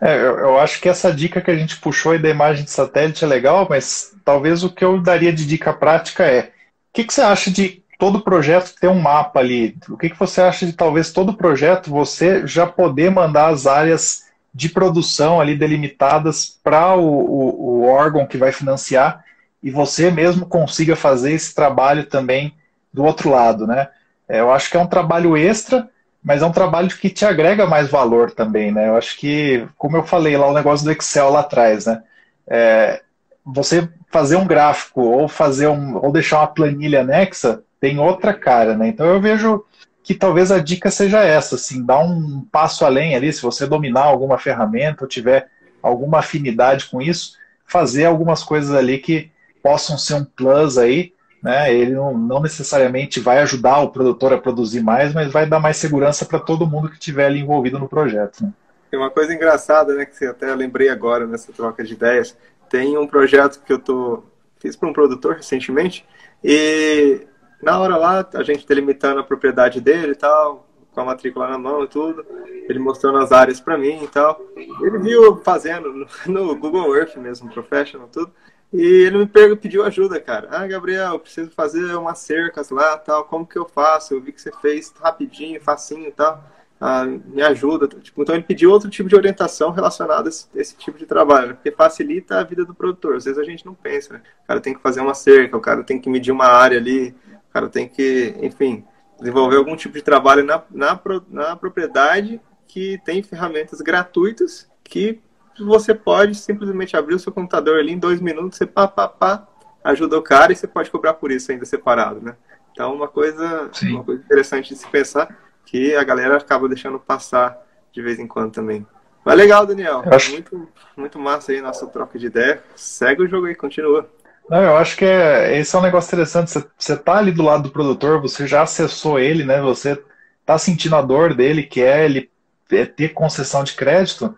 É, 0.00 0.16
eu, 0.16 0.38
eu, 0.38 0.58
acho 0.58 0.80
que 0.80 0.88
essa 0.88 1.12
dica 1.12 1.40
que 1.40 1.50
a 1.50 1.56
gente 1.56 1.78
puxou 1.78 2.12
aí 2.12 2.18
da 2.18 2.28
imagem 2.28 2.64
de 2.64 2.70
satélite 2.70 3.22
é 3.22 3.28
legal, 3.28 3.66
mas 3.68 4.16
talvez 4.24 4.64
o 4.64 4.70
que 4.70 4.84
eu 4.84 5.00
daria 5.00 5.32
de 5.32 5.46
dica 5.46 5.72
prática 5.72 6.24
é: 6.24 6.40
o 6.40 6.92
que, 6.92 7.04
que 7.04 7.12
você 7.12 7.20
acha 7.20 7.50
de 7.50 7.84
todo 8.00 8.22
projeto 8.22 8.74
ter 8.80 8.88
um 8.88 8.98
mapa 8.98 9.40
ali. 9.40 9.76
O 9.90 9.96
que, 9.96 10.08
que 10.08 10.18
você 10.18 10.40
acha 10.40 10.64
de 10.64 10.72
talvez 10.72 11.12
todo 11.12 11.36
projeto 11.36 11.90
você 11.90 12.46
já 12.46 12.66
poder 12.66 13.10
mandar 13.10 13.48
as 13.48 13.66
áreas 13.66 14.24
de 14.52 14.70
produção 14.70 15.38
ali 15.38 15.54
delimitadas 15.54 16.58
para 16.64 16.96
o, 16.96 17.04
o, 17.04 17.82
o, 17.82 17.84
órgão 17.84 18.26
que 18.26 18.38
vai 18.38 18.50
financiar 18.50 19.22
e 19.62 19.70
você 19.70 20.10
mesmo 20.10 20.46
consiga 20.46 20.96
fazer 20.96 21.32
esse 21.32 21.54
trabalho 21.54 22.06
também 22.06 22.54
do 22.92 23.04
outro 23.04 23.30
lado, 23.30 23.66
né? 23.66 23.88
É, 24.28 24.40
eu 24.40 24.50
acho 24.50 24.70
que 24.70 24.76
é 24.76 24.80
um 24.80 24.86
trabalho 24.86 25.36
extra, 25.36 25.88
mas 26.22 26.42
é 26.42 26.46
um 26.46 26.52
trabalho 26.52 26.88
que 26.88 27.10
te 27.10 27.24
agrega 27.24 27.66
mais 27.66 27.90
valor 27.90 28.30
também, 28.30 28.70
né? 28.72 28.88
Eu 28.88 28.96
acho 28.96 29.16
que, 29.18 29.66
como 29.76 29.96
eu 29.96 30.02
falei 30.02 30.36
lá, 30.36 30.46
o 30.46 30.54
negócio 30.54 30.84
do 30.84 30.92
Excel 30.92 31.30
lá 31.30 31.40
atrás, 31.40 31.86
né? 31.86 32.02
É, 32.46 33.02
você 33.44 33.88
fazer 34.10 34.36
um 34.36 34.46
gráfico 34.46 35.02
ou 35.02 35.28
fazer 35.28 35.68
um, 35.68 35.96
ou 35.96 36.12
deixar 36.12 36.38
uma 36.40 36.46
planilha 36.46 37.00
anexa 37.00 37.62
tem 37.80 37.98
outra 37.98 38.34
cara, 38.34 38.76
né? 38.76 38.88
Então 38.88 39.06
eu 39.06 39.20
vejo 39.20 39.64
que 40.02 40.14
talvez 40.14 40.50
a 40.50 40.58
dica 40.58 40.90
seja 40.90 41.22
essa, 41.22 41.54
assim, 41.54 41.84
dar 41.84 42.00
um 42.00 42.44
passo 42.50 42.84
além 42.84 43.14
ali, 43.14 43.32
se 43.32 43.42
você 43.42 43.66
dominar 43.66 44.04
alguma 44.04 44.38
ferramenta 44.38 45.04
ou 45.04 45.08
tiver 45.08 45.48
alguma 45.82 46.18
afinidade 46.18 46.86
com 46.86 47.00
isso, 47.00 47.34
fazer 47.64 48.04
algumas 48.04 48.42
coisas 48.42 48.74
ali 48.74 48.98
que 48.98 49.30
possam 49.62 49.98
ser 49.98 50.14
um 50.14 50.24
plus 50.24 50.78
aí, 50.78 51.12
né? 51.42 51.74
Ele 51.74 51.92
não, 51.92 52.16
não 52.16 52.40
necessariamente 52.40 53.20
vai 53.20 53.38
ajudar 53.38 53.80
o 53.80 53.90
produtor 53.90 54.32
a 54.32 54.38
produzir 54.38 54.82
mais, 54.82 55.12
mas 55.12 55.32
vai 55.32 55.46
dar 55.46 55.60
mais 55.60 55.76
segurança 55.76 56.24
para 56.24 56.38
todo 56.38 56.66
mundo 56.66 56.88
que 56.88 56.94
estiver 56.94 57.26
ali 57.26 57.40
envolvido 57.40 57.78
no 57.78 57.88
projeto. 57.88 58.42
Né? 58.42 58.52
Tem 58.90 58.98
uma 58.98 59.10
coisa 59.10 59.32
engraçada, 59.32 59.94
né, 59.94 60.04
que 60.04 60.16
você 60.16 60.26
até 60.26 60.54
lembrei 60.54 60.88
agora 60.88 61.26
nessa 61.26 61.52
troca 61.52 61.82
de 61.84 61.94
ideias, 61.94 62.36
tem 62.68 62.98
um 62.98 63.06
projeto 63.06 63.62
que 63.64 63.72
eu 63.72 63.78
tô 63.78 64.24
fiz 64.58 64.76
para 64.76 64.88
um 64.88 64.92
produtor 64.92 65.36
recentemente 65.36 66.04
e 66.44 67.26
na 67.62 67.78
hora 67.80 67.96
lá 67.96 68.28
a 68.34 68.42
gente 68.42 68.66
delimitando 68.66 69.20
a 69.20 69.24
propriedade 69.24 69.80
dele 69.80 70.12
e 70.12 70.14
tal, 70.14 70.66
com 70.92 71.00
a 71.00 71.04
matrícula 71.04 71.48
na 71.48 71.58
mão 71.58 71.84
e 71.84 71.88
tudo, 71.88 72.24
ele 72.68 72.78
mostrando 72.78 73.18
as 73.18 73.32
áreas 73.32 73.60
para 73.60 73.78
mim 73.78 74.02
e 74.02 74.08
tal. 74.08 74.40
Ele 74.56 74.98
viu 74.98 75.36
fazendo 75.36 75.92
no, 75.92 76.06
no 76.26 76.56
Google 76.56 76.94
Earth 76.96 77.16
mesmo, 77.16 77.50
professional 77.50 78.08
tudo. 78.08 78.32
E 78.72 78.82
ele 78.82 79.18
me 79.18 79.56
pediu 79.56 79.84
ajuda, 79.84 80.20
cara. 80.20 80.48
Ah, 80.50 80.66
Gabriel, 80.66 81.18
preciso 81.18 81.50
fazer 81.50 81.96
umas 81.96 82.18
cercas 82.20 82.70
lá, 82.70 82.96
tal. 82.96 83.24
Como 83.24 83.46
que 83.46 83.58
eu 83.58 83.68
faço? 83.68 84.14
Eu 84.14 84.20
vi 84.20 84.32
que 84.32 84.40
você 84.40 84.52
fez 84.52 84.94
rapidinho, 85.00 85.60
facinho 85.60 86.08
e 86.08 86.12
tal. 86.12 86.42
Ah, 86.80 87.04
me 87.04 87.42
ajuda. 87.42 87.88
Tipo, 87.88 88.22
então 88.22 88.34
ele 88.34 88.44
pediu 88.44 88.70
outro 88.70 88.88
tipo 88.88 89.08
de 89.08 89.16
orientação 89.16 89.70
relacionada 89.70 90.28
a 90.28 90.30
esse, 90.30 90.46
esse, 90.54 90.76
tipo 90.76 90.96
de 90.96 91.04
trabalho, 91.04 91.56
porque 91.56 91.72
facilita 91.72 92.38
a 92.38 92.44
vida 92.44 92.64
do 92.64 92.72
produtor. 92.72 93.16
Às 93.16 93.24
vezes 93.24 93.38
a 93.38 93.44
gente 93.44 93.66
não 93.66 93.74
pensa, 93.74 94.14
né? 94.14 94.22
O 94.44 94.46
cara 94.46 94.60
tem 94.60 94.72
que 94.72 94.80
fazer 94.80 95.00
uma 95.00 95.14
cerca, 95.14 95.56
o 95.56 95.60
cara 95.60 95.82
tem 95.82 96.00
que 96.00 96.08
medir 96.08 96.30
uma 96.30 96.46
área 96.46 96.78
ali, 96.78 97.14
o 97.50 97.52
cara 97.52 97.68
tem 97.68 97.88
que, 97.88 98.34
enfim, 98.40 98.84
desenvolver 99.18 99.56
algum 99.56 99.76
tipo 99.76 99.94
de 99.94 100.02
trabalho 100.02 100.44
na, 100.44 100.62
na, 100.70 101.00
na 101.28 101.56
propriedade 101.56 102.40
que 102.68 103.00
tem 103.04 103.20
ferramentas 103.20 103.80
gratuitas 103.80 104.70
que 104.84 105.20
você 105.64 105.94
pode 105.94 106.34
simplesmente 106.34 106.96
abrir 106.96 107.14
o 107.14 107.18
seu 107.18 107.32
computador 107.32 107.78
ali 107.78 107.92
em 107.92 107.98
dois 107.98 108.20
minutos, 108.20 108.58
você 108.58 108.66
pá, 108.66 108.86
pá, 108.88 109.08
pá, 109.08 109.46
ajuda 109.82 110.18
o 110.18 110.22
cara 110.22 110.52
e 110.52 110.56
você 110.56 110.66
pode 110.66 110.90
cobrar 110.90 111.14
por 111.14 111.30
isso 111.30 111.50
ainda 111.50 111.64
separado, 111.64 112.20
né? 112.20 112.36
Então, 112.72 112.94
uma 112.94 113.08
coisa, 113.08 113.70
uma 113.82 114.04
coisa 114.04 114.22
interessante 114.22 114.70
de 114.70 114.76
se 114.76 114.86
pensar 114.88 115.36
que 115.66 115.94
a 115.94 116.04
galera 116.04 116.36
acaba 116.36 116.68
deixando 116.68 116.98
passar 116.98 117.58
de 117.92 118.00
vez 118.00 118.18
em 118.18 118.26
quando 118.26 118.52
também. 118.52 118.86
Mas 119.24 119.36
legal, 119.36 119.66
Daniel. 119.66 120.02
Acho... 120.06 120.32
Muito, 120.32 120.68
muito 120.96 121.18
massa 121.18 121.52
aí 121.52 121.60
nossa 121.60 121.86
troca 121.86 122.18
de 122.18 122.26
ideia. 122.26 122.62
Segue 122.74 123.22
o 123.22 123.28
jogo 123.28 123.46
aí, 123.46 123.54
continua. 123.54 124.08
Não, 124.48 124.62
eu 124.62 124.76
acho 124.76 124.96
que 124.96 125.04
é, 125.04 125.58
esse 125.58 125.76
é 125.76 125.78
um 125.78 125.82
negócio 125.82 126.08
interessante. 126.08 126.50
Você, 126.50 126.66
você 126.76 126.96
tá 126.96 127.18
ali 127.18 127.30
do 127.30 127.42
lado 127.42 127.64
do 127.64 127.70
produtor, 127.70 128.20
você 128.20 128.46
já 128.46 128.62
acessou 128.62 129.18
ele, 129.18 129.44
né? 129.44 129.60
Você 129.60 130.02
tá 130.44 130.58
sentindo 130.58 130.96
a 130.96 131.02
dor 131.02 131.34
dele, 131.34 131.62
que 131.62 131.82
é 131.82 132.04
ele 132.04 132.30
é 132.72 132.86
ter 132.86 133.10
concessão 133.10 133.62
de 133.62 133.74
crédito 133.74 134.36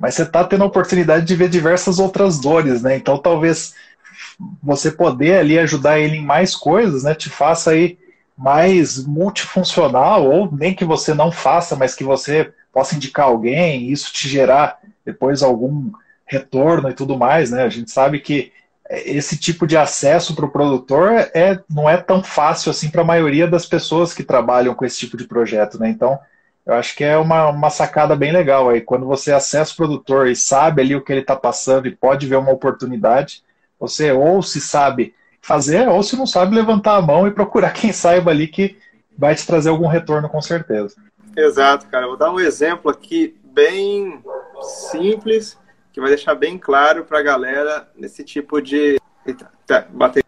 mas 0.00 0.14
você 0.14 0.22
está 0.22 0.42
tendo 0.42 0.64
a 0.64 0.66
oportunidade 0.66 1.26
de 1.26 1.36
ver 1.36 1.50
diversas 1.50 1.98
outras 1.98 2.40
dores, 2.40 2.80
né? 2.82 2.96
Então 2.96 3.18
talvez 3.18 3.74
você 4.62 4.90
poder 4.90 5.38
ali 5.38 5.58
ajudar 5.58 6.00
ele 6.00 6.16
em 6.16 6.24
mais 6.24 6.56
coisas, 6.56 7.04
né? 7.04 7.14
Te 7.14 7.28
faça 7.28 7.72
aí 7.72 7.98
mais 8.36 9.04
multifuncional, 9.04 10.26
ou 10.26 10.50
nem 10.50 10.74
que 10.74 10.84
você 10.84 11.12
não 11.12 11.30
faça, 11.30 11.76
mas 11.76 11.94
que 11.94 12.02
você 12.02 12.50
possa 12.72 12.94
indicar 12.94 13.26
alguém, 13.26 13.82
e 13.82 13.92
isso 13.92 14.10
te 14.12 14.26
gerar 14.26 14.78
depois 15.04 15.42
algum 15.42 15.90
retorno 16.24 16.88
e 16.88 16.94
tudo 16.94 17.18
mais, 17.18 17.50
né? 17.50 17.64
A 17.64 17.68
gente 17.68 17.90
sabe 17.90 18.20
que 18.20 18.50
esse 18.88 19.36
tipo 19.36 19.66
de 19.66 19.76
acesso 19.76 20.34
para 20.34 20.46
o 20.46 20.50
produtor 20.50 21.12
é, 21.34 21.60
não 21.68 21.88
é 21.88 21.96
tão 21.96 22.22
fácil 22.22 22.70
assim 22.70 22.88
para 22.88 23.02
a 23.02 23.04
maioria 23.04 23.46
das 23.46 23.66
pessoas 23.66 24.14
que 24.14 24.24
trabalham 24.24 24.74
com 24.74 24.84
esse 24.84 24.98
tipo 24.98 25.16
de 25.16 25.24
projeto, 25.24 25.78
né? 25.78 25.90
Então, 25.90 26.18
eu 26.70 26.76
acho 26.76 26.94
que 26.94 27.02
é 27.02 27.18
uma, 27.18 27.48
uma 27.48 27.68
sacada 27.68 28.14
bem 28.14 28.30
legal 28.30 28.68
aí. 28.68 28.80
Quando 28.80 29.04
você 29.04 29.32
acessa 29.32 29.72
o 29.72 29.76
produtor 29.76 30.28
e 30.28 30.36
sabe 30.36 30.80
ali 30.80 30.94
o 30.94 31.00
que 31.00 31.12
ele 31.12 31.20
está 31.20 31.34
passando 31.34 31.88
e 31.88 31.96
pode 31.96 32.28
ver 32.28 32.36
uma 32.36 32.52
oportunidade, 32.52 33.42
você 33.76 34.12
ou 34.12 34.40
se 34.40 34.60
sabe 34.60 35.12
fazer, 35.42 35.88
ou 35.88 36.00
se 36.00 36.14
não 36.14 36.26
sabe, 36.26 36.54
levantar 36.54 36.94
a 36.94 37.02
mão 37.02 37.26
e 37.26 37.32
procurar 37.32 37.72
quem 37.74 37.92
saiba 37.92 38.30
ali 38.30 38.46
que 38.46 38.78
vai 39.18 39.34
te 39.34 39.44
trazer 39.44 39.68
algum 39.68 39.88
retorno 39.88 40.28
com 40.28 40.40
certeza. 40.40 40.94
Exato, 41.36 41.88
cara. 41.88 42.06
vou 42.06 42.16
dar 42.16 42.30
um 42.30 42.38
exemplo 42.38 42.88
aqui 42.88 43.36
bem 43.42 44.22
simples, 44.62 45.58
que 45.92 46.00
vai 46.00 46.10
deixar 46.10 46.36
bem 46.36 46.56
claro 46.56 47.04
para 47.04 47.18
a 47.18 47.22
galera 47.22 47.88
nesse 47.96 48.22
tipo 48.22 48.62
de. 48.62 48.96
Eita, 49.26 49.50
tá, 49.66 49.86
bateria 49.90 50.22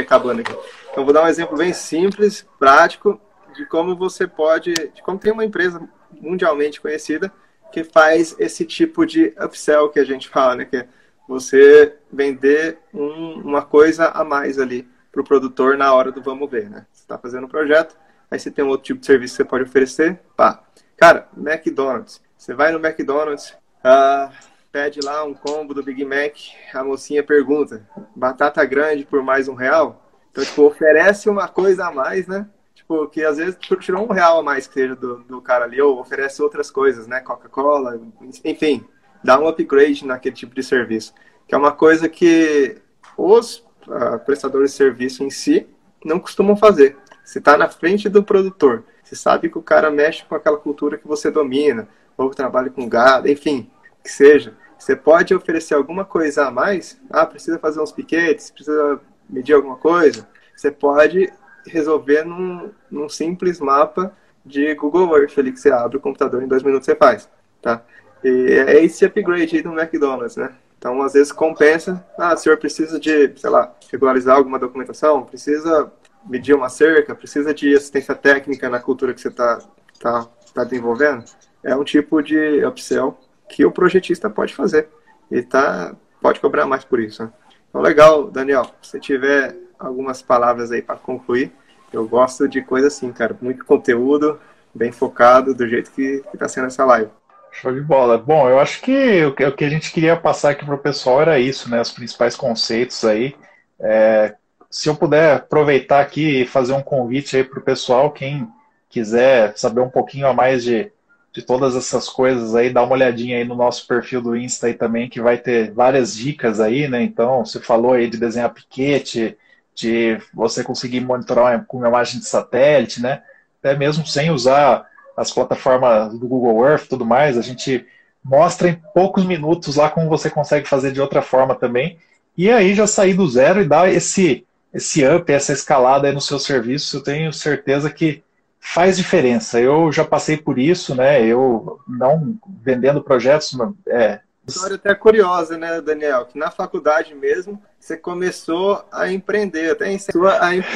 acabando 0.00 0.42
aqui. 0.42 0.56
Então, 0.92 1.04
vou 1.04 1.12
dar 1.12 1.24
um 1.24 1.28
exemplo 1.28 1.58
bem 1.58 1.72
simples, 1.72 2.46
prático, 2.60 3.20
de 3.54 3.66
como 3.66 3.96
você 3.96 4.26
pode, 4.26 4.72
de 4.72 5.02
como 5.02 5.18
tem 5.18 5.32
uma 5.32 5.44
empresa 5.44 5.80
mundialmente 6.12 6.80
conhecida 6.80 7.32
que 7.70 7.84
faz 7.84 8.34
esse 8.38 8.64
tipo 8.64 9.06
de 9.06 9.34
upsell 9.40 9.88
que 9.88 10.00
a 10.00 10.04
gente 10.04 10.28
fala, 10.28 10.56
né? 10.56 10.64
Que 10.64 10.78
é 10.78 10.88
você 11.28 11.96
vender 12.12 12.78
um, 12.92 13.34
uma 13.40 13.62
coisa 13.62 14.08
a 14.08 14.24
mais 14.24 14.58
ali 14.58 14.88
para 15.12 15.20
o 15.20 15.24
produtor 15.24 15.76
na 15.76 15.92
hora 15.92 16.10
do 16.10 16.22
vamos 16.22 16.50
ver, 16.50 16.68
né? 16.68 16.86
Você 16.92 17.02
está 17.02 17.16
fazendo 17.16 17.44
um 17.44 17.48
projeto, 17.48 17.96
aí 18.30 18.38
você 18.38 18.50
tem 18.50 18.64
um 18.64 18.68
outro 18.68 18.86
tipo 18.86 19.00
de 19.00 19.06
serviço 19.06 19.34
que 19.34 19.42
você 19.42 19.44
pode 19.44 19.64
oferecer, 19.64 20.20
pá. 20.36 20.62
Cara, 20.96 21.28
McDonald's. 21.36 22.20
Você 22.36 22.54
vai 22.54 22.72
no 22.72 22.84
McDonald's, 22.84 23.50
uh, 23.84 24.32
pede 24.72 25.00
lá 25.04 25.24
um 25.24 25.34
combo 25.34 25.74
do 25.74 25.82
Big 25.82 26.04
Mac, 26.04 26.34
a 26.74 26.82
mocinha 26.82 27.22
pergunta, 27.22 27.86
batata 28.14 28.64
grande 28.64 29.04
por 29.04 29.22
mais 29.22 29.46
um 29.46 29.54
real? 29.54 30.10
Então, 30.30 30.44
tipo, 30.44 30.62
oferece 30.62 31.28
uma 31.28 31.48
coisa 31.48 31.86
a 31.86 31.92
mais, 31.92 32.26
né? 32.26 32.46
Tipo, 32.90 33.06
que 33.08 33.24
às 33.24 33.36
vezes 33.36 33.56
tipo, 33.56 33.76
tirou 33.76 34.04
um 34.04 34.12
real 34.12 34.40
a 34.40 34.42
mais 34.42 34.66
que 34.66 34.74
seja 34.74 34.96
do, 34.96 35.18
do 35.20 35.40
cara 35.40 35.64
ali, 35.64 35.80
ou 35.80 36.00
oferece 36.00 36.42
outras 36.42 36.70
coisas, 36.70 37.06
né? 37.06 37.20
Coca-Cola, 37.20 38.00
enfim, 38.44 38.84
dá 39.22 39.38
um 39.38 39.46
upgrade 39.46 40.04
naquele 40.04 40.34
tipo 40.34 40.54
de 40.54 40.62
serviço. 40.62 41.14
Que 41.46 41.54
é 41.54 41.58
uma 41.58 41.72
coisa 41.72 42.08
que 42.08 42.78
os 43.16 43.58
uh, 43.86 44.18
prestadores 44.24 44.72
de 44.72 44.76
serviço 44.76 45.22
em 45.22 45.30
si 45.30 45.68
não 46.04 46.18
costumam 46.18 46.56
fazer. 46.56 46.96
Você 47.24 47.38
está 47.38 47.56
na 47.56 47.68
frente 47.68 48.08
do 48.08 48.24
produtor, 48.24 48.84
você 49.04 49.14
sabe 49.14 49.48
que 49.48 49.58
o 49.58 49.62
cara 49.62 49.90
mexe 49.90 50.24
com 50.24 50.34
aquela 50.34 50.56
cultura 50.56 50.98
que 50.98 51.06
você 51.06 51.30
domina, 51.30 51.88
ou 52.16 52.30
trabalha 52.30 52.70
com 52.70 52.88
gado, 52.88 53.28
enfim, 53.28 53.70
que 54.02 54.10
seja. 54.10 54.54
Você 54.78 54.96
pode 54.96 55.34
oferecer 55.34 55.74
alguma 55.74 56.04
coisa 56.04 56.46
a 56.46 56.50
mais. 56.50 56.98
Ah, 57.10 57.26
precisa 57.26 57.58
fazer 57.58 57.80
uns 57.80 57.92
piquetes, 57.92 58.50
precisa 58.50 59.00
medir 59.28 59.54
alguma 59.54 59.76
coisa. 59.76 60.26
Você 60.56 60.70
pode 60.70 61.30
resolver 61.66 62.24
num, 62.24 62.70
num 62.90 63.08
simples 63.08 63.60
mapa 63.60 64.12
de 64.44 64.74
Google 64.74 65.16
Earth 65.16 65.38
ali 65.38 65.52
que 65.52 65.60
você 65.60 65.70
abre 65.70 65.96
o 65.96 66.00
computador 66.00 66.42
em 66.42 66.48
dois 66.48 66.62
minutos 66.62 66.86
você 66.86 66.94
faz, 66.94 67.28
tá? 67.60 67.82
E 68.22 68.28
é 68.28 68.84
esse 68.84 69.04
upgrade 69.04 69.56
aí 69.56 69.62
do 69.62 69.78
McDonald's, 69.78 70.36
né? 70.36 70.54
Então, 70.78 71.00
às 71.02 71.12
vezes 71.12 71.30
compensa, 71.30 72.04
ah, 72.16 72.32
o 72.32 72.36
senhor 72.38 72.56
precisa 72.56 72.98
de, 72.98 73.32
sei 73.36 73.50
lá, 73.50 73.74
regularizar 73.92 74.36
alguma 74.36 74.58
documentação, 74.58 75.24
precisa 75.24 75.92
medir 76.26 76.54
uma 76.54 76.70
cerca, 76.70 77.14
precisa 77.14 77.52
de 77.52 77.74
assistência 77.74 78.14
técnica 78.14 78.68
na 78.68 78.80
cultura 78.80 79.12
que 79.12 79.20
você 79.20 79.28
está 79.28 79.58
tá, 80.00 80.26
tá 80.54 80.64
desenvolvendo. 80.64 81.24
É 81.62 81.76
um 81.76 81.84
tipo 81.84 82.22
de 82.22 82.64
upsell 82.64 83.18
que 83.48 83.64
o 83.64 83.70
projetista 83.70 84.30
pode 84.30 84.54
fazer 84.54 84.88
e 85.30 85.42
tá, 85.42 85.94
pode 86.20 86.40
cobrar 86.40 86.66
mais 86.66 86.82
por 86.82 86.98
isso. 86.98 87.24
Né? 87.24 87.32
Então, 87.68 87.82
legal, 87.82 88.30
Daniel, 88.30 88.66
se 88.80 88.98
tiver 88.98 89.56
algumas 89.80 90.22
palavras 90.22 90.70
aí 90.70 90.82
para 90.82 90.96
concluir. 90.96 91.50
Eu 91.92 92.06
gosto 92.06 92.48
de 92.48 92.62
coisa 92.62 92.86
assim, 92.86 93.10
cara, 93.10 93.36
muito 93.40 93.64
conteúdo, 93.64 94.38
bem 94.74 94.92
focado, 94.92 95.54
do 95.54 95.66
jeito 95.66 95.90
que 95.90 96.22
está 96.32 96.46
sendo 96.46 96.68
essa 96.68 96.84
live. 96.84 97.10
Show 97.50 97.72
de 97.72 97.80
bola. 97.80 98.16
Bom, 98.16 98.48
eu 98.48 98.60
acho 98.60 98.80
que 98.80 99.24
o 99.24 99.34
que 99.34 99.64
a 99.64 99.68
gente 99.68 99.92
queria 99.92 100.16
passar 100.16 100.50
aqui 100.50 100.64
para 100.64 100.74
o 100.74 100.78
pessoal 100.78 101.20
era 101.20 101.40
isso, 101.40 101.68
né? 101.68 101.80
Os 101.80 101.90
principais 101.90 102.36
conceitos 102.36 103.04
aí. 103.04 103.34
É, 103.80 104.36
se 104.70 104.88
eu 104.88 104.94
puder 104.94 105.36
aproveitar 105.36 106.00
aqui 106.00 106.42
e 106.42 106.46
fazer 106.46 106.72
um 106.74 106.82
convite 106.82 107.36
aí 107.36 107.42
para 107.42 107.58
o 107.58 107.62
pessoal, 107.62 108.12
quem 108.12 108.46
quiser 108.88 109.56
saber 109.56 109.80
um 109.80 109.90
pouquinho 109.90 110.28
a 110.28 110.32
mais 110.32 110.62
de, 110.62 110.92
de 111.32 111.42
todas 111.42 111.74
essas 111.74 112.08
coisas 112.08 112.54
aí, 112.54 112.70
dá 112.70 112.82
uma 112.82 112.92
olhadinha 112.92 113.36
aí 113.36 113.44
no 113.44 113.56
nosso 113.56 113.86
perfil 113.86 114.22
do 114.22 114.36
Insta 114.36 114.68
aí 114.68 114.74
também, 114.74 115.08
que 115.08 115.20
vai 115.20 115.36
ter 115.36 115.72
várias 115.72 116.14
dicas 116.14 116.60
aí, 116.60 116.86
né? 116.86 117.02
Então, 117.02 117.44
você 117.44 117.58
falou 117.58 117.94
aí 117.94 118.08
de 118.08 118.16
desenhar 118.16 118.54
piquete, 118.54 119.36
de 119.80 120.18
você 120.32 120.62
conseguir 120.62 121.00
monitorar 121.00 121.64
com 121.66 121.86
imagem 121.86 122.20
de 122.20 122.26
satélite, 122.26 123.00
né? 123.00 123.22
Até 123.58 123.76
mesmo 123.76 124.06
sem 124.06 124.30
usar 124.30 124.86
as 125.16 125.30
plataformas 125.30 126.12
do 126.12 126.26
Google 126.26 126.66
Earth 126.66 126.84
e 126.84 126.88
tudo 126.88 127.04
mais, 127.04 127.36
a 127.36 127.42
gente 127.42 127.86
mostra 128.22 128.68
em 128.68 128.80
poucos 128.94 129.24
minutos 129.24 129.76
lá 129.76 129.90
como 129.90 130.08
você 130.08 130.30
consegue 130.30 130.68
fazer 130.68 130.92
de 130.92 131.00
outra 131.00 131.22
forma 131.22 131.54
também. 131.54 131.98
E 132.36 132.50
aí 132.50 132.74
já 132.74 132.86
sair 132.86 133.14
do 133.14 133.28
zero 133.28 133.60
e 133.60 133.68
dar 133.68 133.92
esse, 133.92 134.46
esse 134.72 135.06
up, 135.06 135.30
essa 135.32 135.52
escalada 135.52 136.06
aí 136.06 136.14
no 136.14 136.20
seu 136.20 136.38
serviço, 136.38 136.96
eu 136.96 137.02
tenho 137.02 137.32
certeza 137.32 137.90
que 137.90 138.22
faz 138.58 138.96
diferença. 138.96 139.60
Eu 139.60 139.90
já 139.90 140.04
passei 140.04 140.36
por 140.36 140.58
isso, 140.58 140.94
né? 140.94 141.24
Eu 141.24 141.80
não 141.88 142.38
vendendo 142.62 143.02
projetos, 143.02 143.56
é, 143.88 144.20
história 144.50 144.76
até 144.76 144.94
curiosa, 144.94 145.56
né, 145.56 145.80
Daniel? 145.80 146.26
Que 146.26 146.38
na 146.38 146.50
faculdade 146.50 147.14
mesmo 147.14 147.60
você 147.78 147.96
começou 147.96 148.84
a 148.92 149.10
empreender. 149.10 149.70
Até 149.70 149.92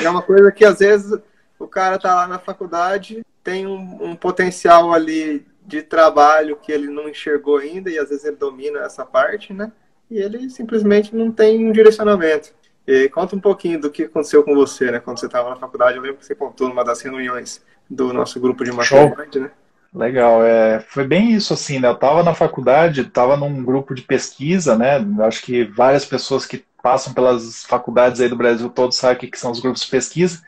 é 0.03 0.11
uma 0.11 0.23
coisa 0.23 0.51
que 0.51 0.65
às 0.65 0.79
vezes 0.79 1.19
o 1.59 1.67
cara 1.67 1.99
tá 1.99 2.15
lá 2.15 2.27
na 2.27 2.39
faculdade, 2.39 3.25
tem 3.43 3.67
um, 3.67 4.11
um, 4.11 4.17
potencial 4.17 4.93
ali 4.93 5.47
de 5.67 5.83
trabalho 5.83 6.57
que 6.57 6.73
ele 6.73 6.89
não 6.89 7.09
enxergou 7.09 7.59
ainda 7.59 7.91
e 7.91 7.99
às 7.99 8.09
vezes 8.09 8.25
ele 8.25 8.37
domina 8.37 8.81
essa 8.81 9.05
parte, 9.05 9.53
né? 9.53 9.73
E 10.11 10.19
ele 10.19 10.51
simplesmente 10.51 11.15
não 11.15 11.31
tem 11.31 11.67
um 11.67 11.73
direcionamento. 11.73 12.53
E 12.87 13.09
conta 13.09 13.35
um 13.35 13.41
pouquinho 13.41 13.81
do 13.81 13.91
que 13.91 14.05
aconteceu 14.05 14.43
com 14.43 14.55
você, 14.55 14.91
né? 14.91 15.01
Quando 15.01 15.19
você 15.19 15.27
estava 15.27 15.51
na 15.51 15.57
faculdade, 15.57 15.97
eu 15.97 16.03
lembro 16.03 16.19
que 16.19 16.27
você 16.27 16.35
contou 16.35 16.69
numa 16.69 16.85
das 16.85 17.01
reuniões 17.01 17.63
do 17.89 18.13
nosso 18.13 18.39
grupo 18.39 18.65
de 18.65 18.73
matemática, 18.73 19.41
né? 19.41 19.51
Legal, 19.95 20.45
é, 20.45 20.81
foi 20.81 21.07
bem 21.07 21.33
isso 21.33 21.55
assim, 21.55 21.79
né? 21.79 21.87
Eu 21.87 21.93
estava 21.93 22.23
na 22.25 22.35
faculdade, 22.35 23.03
estava 23.03 23.37
num 23.37 23.63
grupo 23.63 23.95
de 23.95 24.03
pesquisa, 24.03 24.77
né? 24.77 24.97
Acho 25.25 25.43
que 25.43 25.65
várias 25.65 26.05
pessoas 26.05 26.45
que 26.45 26.65
passam 26.83 27.15
pelas 27.15 27.65
faculdades 27.65 28.21
aí 28.21 28.29
do 28.29 28.37
Brasil 28.37 28.69
todo 28.69 28.93
sabem 28.93 29.29
o 29.29 29.31
que 29.31 29.39
são 29.39 29.53
os 29.53 29.61
grupos 29.61 29.83
de 29.83 29.91
pesquisa. 29.91 30.43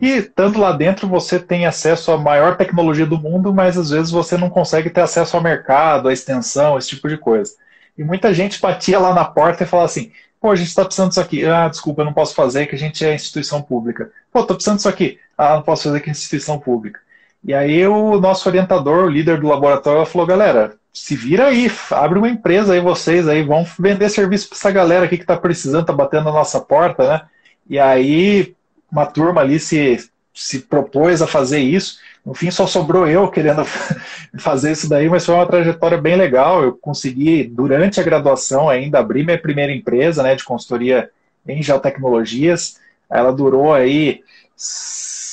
E 0.00 0.08
estando 0.08 0.58
lá 0.58 0.72
dentro, 0.72 1.06
você 1.08 1.38
tem 1.38 1.66
acesso 1.66 2.10
à 2.10 2.18
maior 2.18 2.56
tecnologia 2.56 3.06
do 3.06 3.18
mundo, 3.18 3.54
mas 3.54 3.78
às 3.78 3.90
vezes 3.90 4.10
você 4.10 4.36
não 4.36 4.50
consegue 4.50 4.90
ter 4.90 5.02
acesso 5.02 5.36
ao 5.36 5.42
mercado, 5.42 6.08
à 6.08 6.12
extensão, 6.12 6.76
esse 6.76 6.88
tipo 6.88 7.08
de 7.08 7.16
coisa. 7.16 7.54
E 7.96 8.02
muita 8.02 8.34
gente 8.34 8.60
batia 8.60 8.98
lá 8.98 9.14
na 9.14 9.24
porta 9.24 9.62
e 9.62 9.66
falava 9.66 9.86
assim: 9.86 10.10
pô, 10.40 10.50
a 10.50 10.56
gente 10.56 10.68
está 10.68 10.84
precisando 10.84 11.10
disso 11.10 11.20
aqui. 11.20 11.44
Ah, 11.46 11.68
desculpa, 11.68 12.02
eu 12.02 12.06
não 12.06 12.12
posso 12.14 12.34
fazer, 12.34 12.66
que 12.66 12.74
a 12.74 12.78
gente 12.78 13.04
é 13.04 13.14
instituição 13.14 13.62
pública. 13.62 14.10
Pô, 14.32 14.40
estou 14.40 14.56
precisando 14.56 14.76
disso 14.78 14.88
aqui. 14.88 15.20
Ah, 15.38 15.54
não 15.56 15.62
posso 15.62 15.84
fazer, 15.84 16.00
que 16.00 16.08
é 16.08 16.12
instituição 16.12 16.58
pública. 16.58 17.00
E 17.42 17.54
aí 17.54 17.86
o 17.86 18.20
nosso 18.20 18.48
orientador, 18.48 19.04
o 19.04 19.10
líder 19.10 19.40
do 19.40 19.48
laboratório, 19.48 20.04
falou, 20.04 20.26
galera, 20.26 20.74
se 20.92 21.16
vira 21.16 21.46
aí, 21.46 21.70
abre 21.90 22.18
uma 22.18 22.28
empresa 22.28 22.74
aí 22.74 22.80
vocês 22.80 23.26
aí, 23.28 23.42
vão 23.42 23.64
vender 23.78 24.08
serviço 24.08 24.48
para 24.48 24.58
essa 24.58 24.70
galera 24.70 25.04
aqui 25.06 25.16
que 25.16 25.22
está 25.22 25.36
precisando, 25.36 25.82
está 25.82 25.92
batendo 25.92 26.24
na 26.24 26.32
nossa 26.32 26.60
porta, 26.60 27.08
né? 27.08 27.22
E 27.68 27.78
aí 27.78 28.54
uma 28.90 29.06
turma 29.06 29.40
ali 29.40 29.58
se, 29.60 30.10
se 30.34 30.60
propôs 30.60 31.22
a 31.22 31.26
fazer 31.26 31.60
isso. 31.60 31.98
No 32.26 32.34
fim 32.34 32.50
só 32.50 32.66
sobrou 32.66 33.06
eu 33.06 33.28
querendo 33.28 33.64
fazer 34.38 34.72
isso 34.72 34.88
daí, 34.88 35.08
mas 35.08 35.24
foi 35.24 35.34
uma 35.34 35.46
trajetória 35.46 35.96
bem 35.96 36.16
legal. 36.16 36.62
Eu 36.62 36.76
consegui, 36.76 37.44
durante 37.44 38.00
a 38.00 38.02
graduação 38.02 38.68
ainda, 38.68 38.98
abrir 38.98 39.24
minha 39.24 39.40
primeira 39.40 39.72
empresa 39.72 40.22
né, 40.22 40.34
de 40.34 40.44
consultoria 40.44 41.08
em 41.46 41.62
geotecnologias. 41.62 42.78
Ela 43.08 43.32
durou 43.32 43.72
aí 43.72 44.22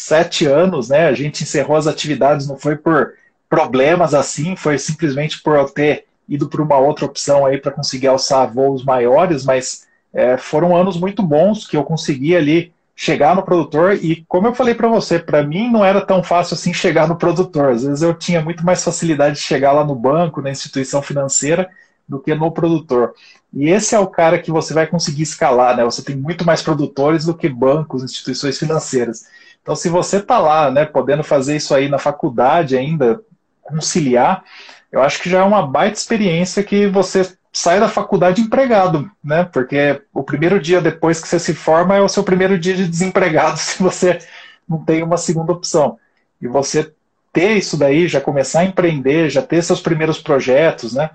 sete 0.07 0.45
anos, 0.45 0.89
né? 0.89 1.07
A 1.07 1.13
gente 1.13 1.43
encerrou 1.43 1.75
as 1.75 1.85
atividades, 1.85 2.47
não 2.47 2.57
foi 2.57 2.75
por 2.75 3.13
problemas 3.49 4.13
assim, 4.13 4.55
foi 4.55 4.77
simplesmente 4.77 5.41
por 5.41 5.55
eu 5.57 5.65
ter 5.65 6.05
ido 6.27 6.47
para 6.47 6.61
uma 6.61 6.77
outra 6.77 7.05
opção 7.05 7.45
aí 7.45 7.57
para 7.57 7.71
conseguir 7.71 8.07
alçar 8.07 8.51
voos 8.51 8.83
maiores, 8.83 9.45
mas 9.45 9.85
é, 10.13 10.37
foram 10.37 10.75
anos 10.75 10.97
muito 10.97 11.21
bons 11.21 11.67
que 11.67 11.77
eu 11.77 11.83
consegui 11.83 12.35
ali 12.35 12.73
chegar 12.95 13.35
no 13.35 13.43
produtor 13.43 13.93
e 13.93 14.25
como 14.27 14.47
eu 14.47 14.55
falei 14.55 14.73
para 14.73 14.87
você, 14.87 15.19
para 15.19 15.43
mim 15.43 15.69
não 15.69 15.85
era 15.85 16.01
tão 16.01 16.23
fácil 16.23 16.55
assim 16.55 16.73
chegar 16.73 17.07
no 17.07 17.15
produtor. 17.15 17.71
Às 17.71 17.83
vezes 17.83 18.01
eu 18.01 18.13
tinha 18.13 18.41
muito 18.41 18.65
mais 18.65 18.83
facilidade 18.83 19.35
de 19.35 19.41
chegar 19.41 19.71
lá 19.71 19.83
no 19.83 19.93
banco, 19.93 20.41
na 20.41 20.49
instituição 20.49 21.01
financeira, 21.01 21.69
do 22.07 22.19
que 22.19 22.33
no 22.33 22.51
produtor. 22.51 23.13
E 23.53 23.69
esse 23.69 23.93
é 23.93 23.99
o 23.99 24.07
cara 24.07 24.39
que 24.39 24.51
você 24.51 24.73
vai 24.73 24.87
conseguir 24.87 25.23
escalar, 25.23 25.75
né? 25.75 25.83
Você 25.83 26.01
tem 26.01 26.15
muito 26.15 26.45
mais 26.45 26.61
produtores 26.61 27.25
do 27.25 27.35
que 27.35 27.49
bancos, 27.49 28.03
instituições 28.03 28.57
financeiras. 28.57 29.25
Então, 29.67 29.75
se 29.75 29.89
você 29.89 30.19
está 30.19 30.39
lá, 30.39 30.71
né, 30.71 30.85
podendo 30.85 31.25
fazer 31.25 31.57
isso 31.57 31.75
aí 31.75 31.89
na 31.89 31.97
faculdade 31.97 32.77
ainda, 32.77 33.19
conciliar, 33.61 34.41
eu 34.89 35.01
acho 35.01 35.21
que 35.21 35.29
já 35.29 35.39
é 35.39 35.43
uma 35.43 35.67
baita 35.67 35.97
experiência 35.97 36.63
que 36.63 36.87
você 36.87 37.37
sai 37.51 37.77
da 37.77 37.89
faculdade 37.89 38.39
empregado, 38.39 39.11
né? 39.21 39.43
Porque 39.43 40.01
o 40.13 40.23
primeiro 40.23 40.57
dia 40.57 40.79
depois 40.79 41.19
que 41.19 41.27
você 41.27 41.37
se 41.37 41.53
forma 41.53 41.97
é 41.97 42.01
o 42.01 42.07
seu 42.07 42.23
primeiro 42.23 42.57
dia 42.57 42.75
de 42.75 42.87
desempregado 42.87 43.57
se 43.59 43.83
você 43.83 44.19
não 44.65 44.85
tem 44.85 45.03
uma 45.03 45.17
segunda 45.17 45.51
opção. 45.51 45.99
E 46.41 46.47
você 46.47 46.93
ter 47.33 47.57
isso 47.57 47.75
daí, 47.75 48.07
já 48.07 48.21
começar 48.21 48.61
a 48.61 48.65
empreender, 48.65 49.29
já 49.29 49.41
ter 49.41 49.61
seus 49.61 49.81
primeiros 49.81 50.17
projetos, 50.17 50.93
né? 50.93 51.09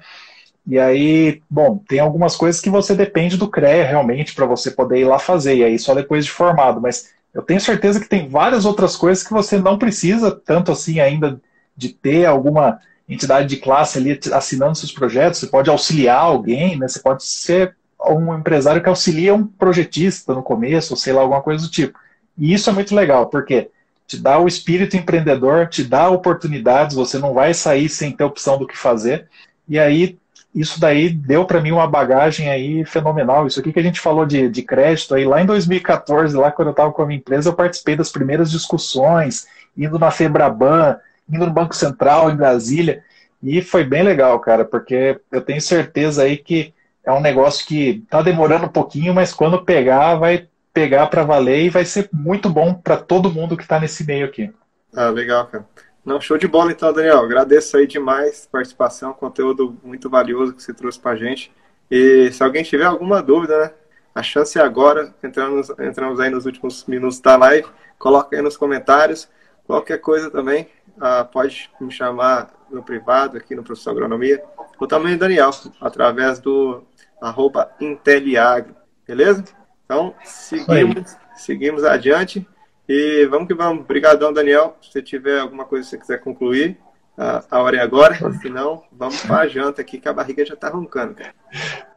E 0.67 0.79
aí, 0.79 1.41
bom, 1.49 1.79
tem 1.88 2.01
algumas 2.01 2.37
coisas 2.37 2.61
que 2.61 2.69
você 2.69 2.95
depende 2.95 3.38
do 3.38 3.49
CREA 3.49 3.87
realmente 3.87 4.35
para 4.35 4.45
você 4.45 4.71
poder 4.71 5.01
ir 5.01 5.05
lá 5.07 5.19
fazer, 5.19 5.57
e 5.57 5.65
aí 5.65 5.79
só 5.79 5.95
depois 5.95 6.27
de 6.27 6.31
formado, 6.31 6.83
mas 6.83 7.11
eu 7.35 7.42
tenho 7.42 7.61
certeza 7.61 8.01
que 8.01 8.09
tem 8.09 8.29
várias 8.29 8.64
outras 8.64 8.97
coisas 8.97 9.25
que 9.25 9.33
você 9.33 9.59
não 9.59 9.79
precisa 9.79 10.31
tanto 10.31 10.71
assim 10.71 11.01
ainda 11.01 11.40
de 11.77 11.88
ter 11.88 12.27
alguma 12.27 12.79
entidade 13.09 13.49
de 13.49 13.57
classe 13.57 13.99
ali 13.99 14.18
assinando 14.33 14.77
seus 14.77 14.92
projetos. 14.92 15.40
Você 15.40 15.47
pode 15.47 15.71
auxiliar 15.71 16.21
alguém, 16.21 16.79
né? 16.79 16.87
Você 16.87 17.01
pode 17.01 17.25
ser 17.25 17.77
um 18.01 18.37
empresário 18.37 18.83
que 18.83 18.88
auxilia 18.88 19.35
um 19.35 19.47
projetista 19.47 20.35
no 20.35 20.42
começo, 20.42 20.92
ou 20.92 20.97
sei 20.97 21.12
lá, 21.12 21.23
alguma 21.23 21.42
coisa 21.42 21.64
do 21.64 21.71
tipo. 21.71 21.99
E 22.37 22.53
isso 22.53 22.68
é 22.68 22.73
muito 22.73 22.95
legal, 22.95 23.27
porque 23.27 23.71
te 24.07 24.18
dá 24.18 24.38
o 24.38 24.49
espírito 24.49 24.97
empreendedor, 24.97 25.68
te 25.68 25.85
dá 25.85 26.11
oportunidades, 26.11 26.97
você 26.97 27.18
não 27.18 27.33
vai 27.33 27.55
sair 27.55 27.88
sem 27.88 28.12
ter 28.12 28.25
opção 28.25 28.59
do 28.59 28.66
que 28.66 28.77
fazer. 28.77 29.29
E 29.68 29.79
aí 29.79 30.18
isso 30.55 30.79
daí 30.79 31.09
deu 31.09 31.47
para 31.47 31.61
mim 31.61 31.73
uma 31.73 31.87
bagagem 31.87 32.51
aí 32.51 32.85
fenomenal. 32.85 33.47
Isso 33.47 33.61
aqui 33.61 33.73
que 33.73 33.81
a 33.81 33.83
gente 33.83 34.01
falou 34.01 34.27
de, 34.27 34.49
de 34.49 34.62
crédito 34.62 35.15
aí, 35.15 35.25
lá 35.25 35.41
em 35.41 35.47
2014, 35.47 36.37
lá 36.37 36.51
quando 36.51 36.69
eu 36.69 36.73
estava 36.73 36.93
com 36.93 37.03
a 37.03 37.07
minha 37.07 37.19
empresa, 37.19 37.49
eu 37.49 37.55
participei 37.55 37.97
das 37.97 38.11
primeiras 38.11 38.51
discussões, 38.51 39.47
indo 39.77 39.99
na 39.99 40.11
Febraban, 40.11 40.99
indo 41.29 41.47
no 41.47 41.53
Banco 41.53 41.75
Central, 41.75 42.31
em 42.31 42.37
Brasília, 42.37 43.03
e 43.43 43.62
foi 43.62 43.83
bem 43.83 44.03
legal, 44.03 44.38
cara, 44.41 44.65
porque 44.65 45.19
eu 45.31 45.41
tenho 45.41 45.61
certeza 45.61 46.23
aí 46.23 46.37
que 46.37 46.75
é 47.05 47.11
um 47.12 47.21
negócio 47.21 47.67
que 47.67 48.03
está 48.05 48.23
demorando 48.23 48.67
um 48.67 48.69
pouquinho, 48.69 49.15
mas 49.15 49.33
quando 49.33 49.65
pegar, 49.65 50.15
vai 50.17 50.47
pegar 50.73 51.07
para 51.09 51.25
valer 51.25 51.65
e 51.65 51.71
vai 51.71 51.85
ser 51.85 52.09
muito 52.12 52.49
bom 52.49 52.75
para 52.75 52.97
todo 52.97 53.33
mundo 53.33 53.57
que 53.57 53.62
está 53.62 53.81
nesse 53.81 54.05
meio 54.05 54.27
aqui. 54.27 54.53
Ah, 54.95 55.09
legal, 55.09 55.47
cara. 55.47 55.65
Não, 56.05 56.21
show 56.21 56.37
de 56.37 56.49
bola 56.49 56.73
então, 56.73 56.93
Daniel. 56.93 57.21
Agradeço 57.21 57.77
aí 57.77 57.87
demais 57.87 58.47
a 58.47 58.51
participação, 58.51 59.12
conteúdo 59.12 59.79
muito 59.85 60.11
valioso 60.11 60.53
que 60.53 60.62
você 60.62 60.75
trouxe 60.75 60.99
pra 60.99 61.15
gente. 61.15 61.53
E 61.91 62.31
se 62.33 62.43
alguém 62.43 62.65
tiver 62.65 62.85
alguma 62.85 63.23
dúvida, 63.23 63.57
né, 63.59 63.71
a 64.15 64.23
chance 64.23 64.59
é 64.59 64.62
agora. 64.62 65.15
Entramos, 65.23 65.71
entramos 65.79 66.19
aí 66.19 66.29
nos 66.29 66.45
últimos 66.45 66.85
minutos 66.87 67.21
da 67.21 67.37
live. 67.37 67.69
Coloca 67.99 68.37
aí 68.37 68.43
nos 68.43 68.57
comentários. 68.57 69.29
Qualquer 69.65 69.99
coisa 69.99 70.29
também, 70.31 70.69
ah, 71.01 71.25
pode 71.25 71.71
me 71.81 71.91
chamar 71.91 72.53
no 72.69 72.83
privado 72.83 73.37
aqui 73.37 73.55
no 73.55 73.62
Professor 73.62 73.91
Agronomia. 73.91 74.43
Ou 74.79 74.87
também 74.88 75.17
Daniel, 75.17 75.51
através 75.81 76.41
do 76.41 76.83
arroba 77.21 77.71
Inteliagro. 77.81 78.75
Beleza? 79.07 79.45
Então, 79.85 80.15
seguimos, 80.25 81.17
seguimos 81.37 81.85
adiante. 81.85 82.47
E 82.88 83.27
vamos 83.27 83.49
que 83.49 83.55
vamos. 83.55 83.85
Obrigadão, 83.85 84.33
Daniel. 84.33 84.77
Se 84.83 85.03
tiver 85.03 85.40
alguma 85.40 85.64
coisa 85.64 85.85
que 85.85 85.90
você 85.90 85.99
quiser 85.99 86.21
concluir, 86.21 86.79
a, 87.16 87.61
hora 87.61 87.77
é 87.77 87.81
agora. 87.81 88.16
Senão, 88.40 88.83
vamos 88.90 89.21
para 89.23 89.40
a 89.40 89.49
janta 89.49 89.81
aqui, 89.81 89.99
que 89.99 90.09
a 90.09 90.12
barriga 90.12 90.45
já 90.45 90.55
está 90.55 90.68
roncando. 90.68 91.14
Cara. 91.14 91.35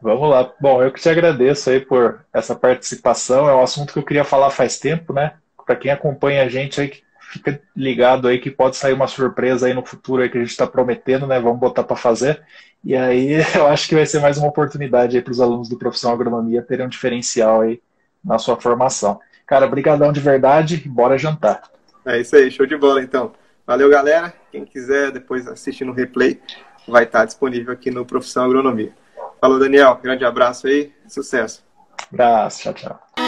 Vamos 0.02 0.30
lá. 0.30 0.52
Bom, 0.60 0.84
eu 0.84 0.91
que 0.91 1.02
te 1.02 1.10
agradeço 1.10 1.69
aí 1.69 1.80
por 1.80 2.26
essa 2.34 2.56
participação. 2.56 3.50
É 3.50 3.56
um 3.56 3.63
assunto 3.63 3.93
que 3.93 4.00
eu 4.00 4.04
queria 4.04 4.24
falar 4.24 4.50
faz 4.50 4.80
tempo, 4.80 5.13
né? 5.13 5.34
Para 5.65 5.76
quem 5.76 5.91
acompanha 5.91 6.43
a 6.43 6.50
gente 6.50 6.80
aí, 6.80 6.91
fica 7.32 7.60
ligado 7.76 8.28
aí 8.28 8.39
que 8.39 8.52
pode 8.52 8.78
sair 8.78 8.93
uma 8.93 9.08
surpresa 9.08 9.67
aí 9.67 9.74
no 9.74 9.86
futuro 9.86 10.21
aí 10.21 10.30
que 10.30 10.38
a 10.38 10.41
gente 10.41 10.52
está 10.52 10.67
prometendo, 10.67 11.26
né? 11.26 11.39
Vamos 11.39 11.60
botar 11.60 11.84
para 11.84 11.95
fazer. 11.95 12.43
E 12.84 12.95
aí 12.95 13.38
eu 13.56 13.67
acho 13.67 13.88
que 13.88 13.95
vai 13.95 14.06
ser 14.06 14.19
mais 14.19 14.38
uma 14.38 14.48
oportunidade 14.48 15.17
aí 15.17 15.24
para 15.24 15.32
os 15.32 15.41
alunos 15.41 15.67
do 15.67 15.78
profissão 15.78 16.13
agronomia 16.13 16.62
terem 16.62 16.86
um 16.86 16.89
diferencial 16.89 17.62
aí 17.62 17.82
na 18.24 18.38
sua 18.38 18.60
formação. 18.60 19.19
Cara, 19.45 19.67
brigadão 19.67 20.12
de 20.12 20.19
verdade 20.19 20.77
bora 20.88 21.17
jantar. 21.17 21.63
É 22.05 22.19
isso 22.19 22.36
aí, 22.36 22.51
show 22.51 22.65
de 22.65 22.77
bola 22.77 23.01
então. 23.01 23.34
Valeu, 23.65 23.89
galera. 23.89 24.34
Quem 24.51 24.63
quiser 24.63 25.12
depois 25.12 25.47
assistir 25.47 25.86
no 25.86 25.91
replay, 25.91 26.39
vai 26.88 27.03
estar 27.03 27.25
disponível 27.25 27.73
aqui 27.73 27.89
no 27.89 28.05
Profissão 28.05 28.45
Agronomia. 28.45 28.93
Falou, 29.41 29.60
Daniel. 29.60 29.99
Grande 30.01 30.23
abraço 30.23 30.67
aí. 30.67 30.93
Sucesso. 31.08 31.63
Abraço. 32.12 32.62
Tchau, 32.62 32.73
tchau. 32.73 33.24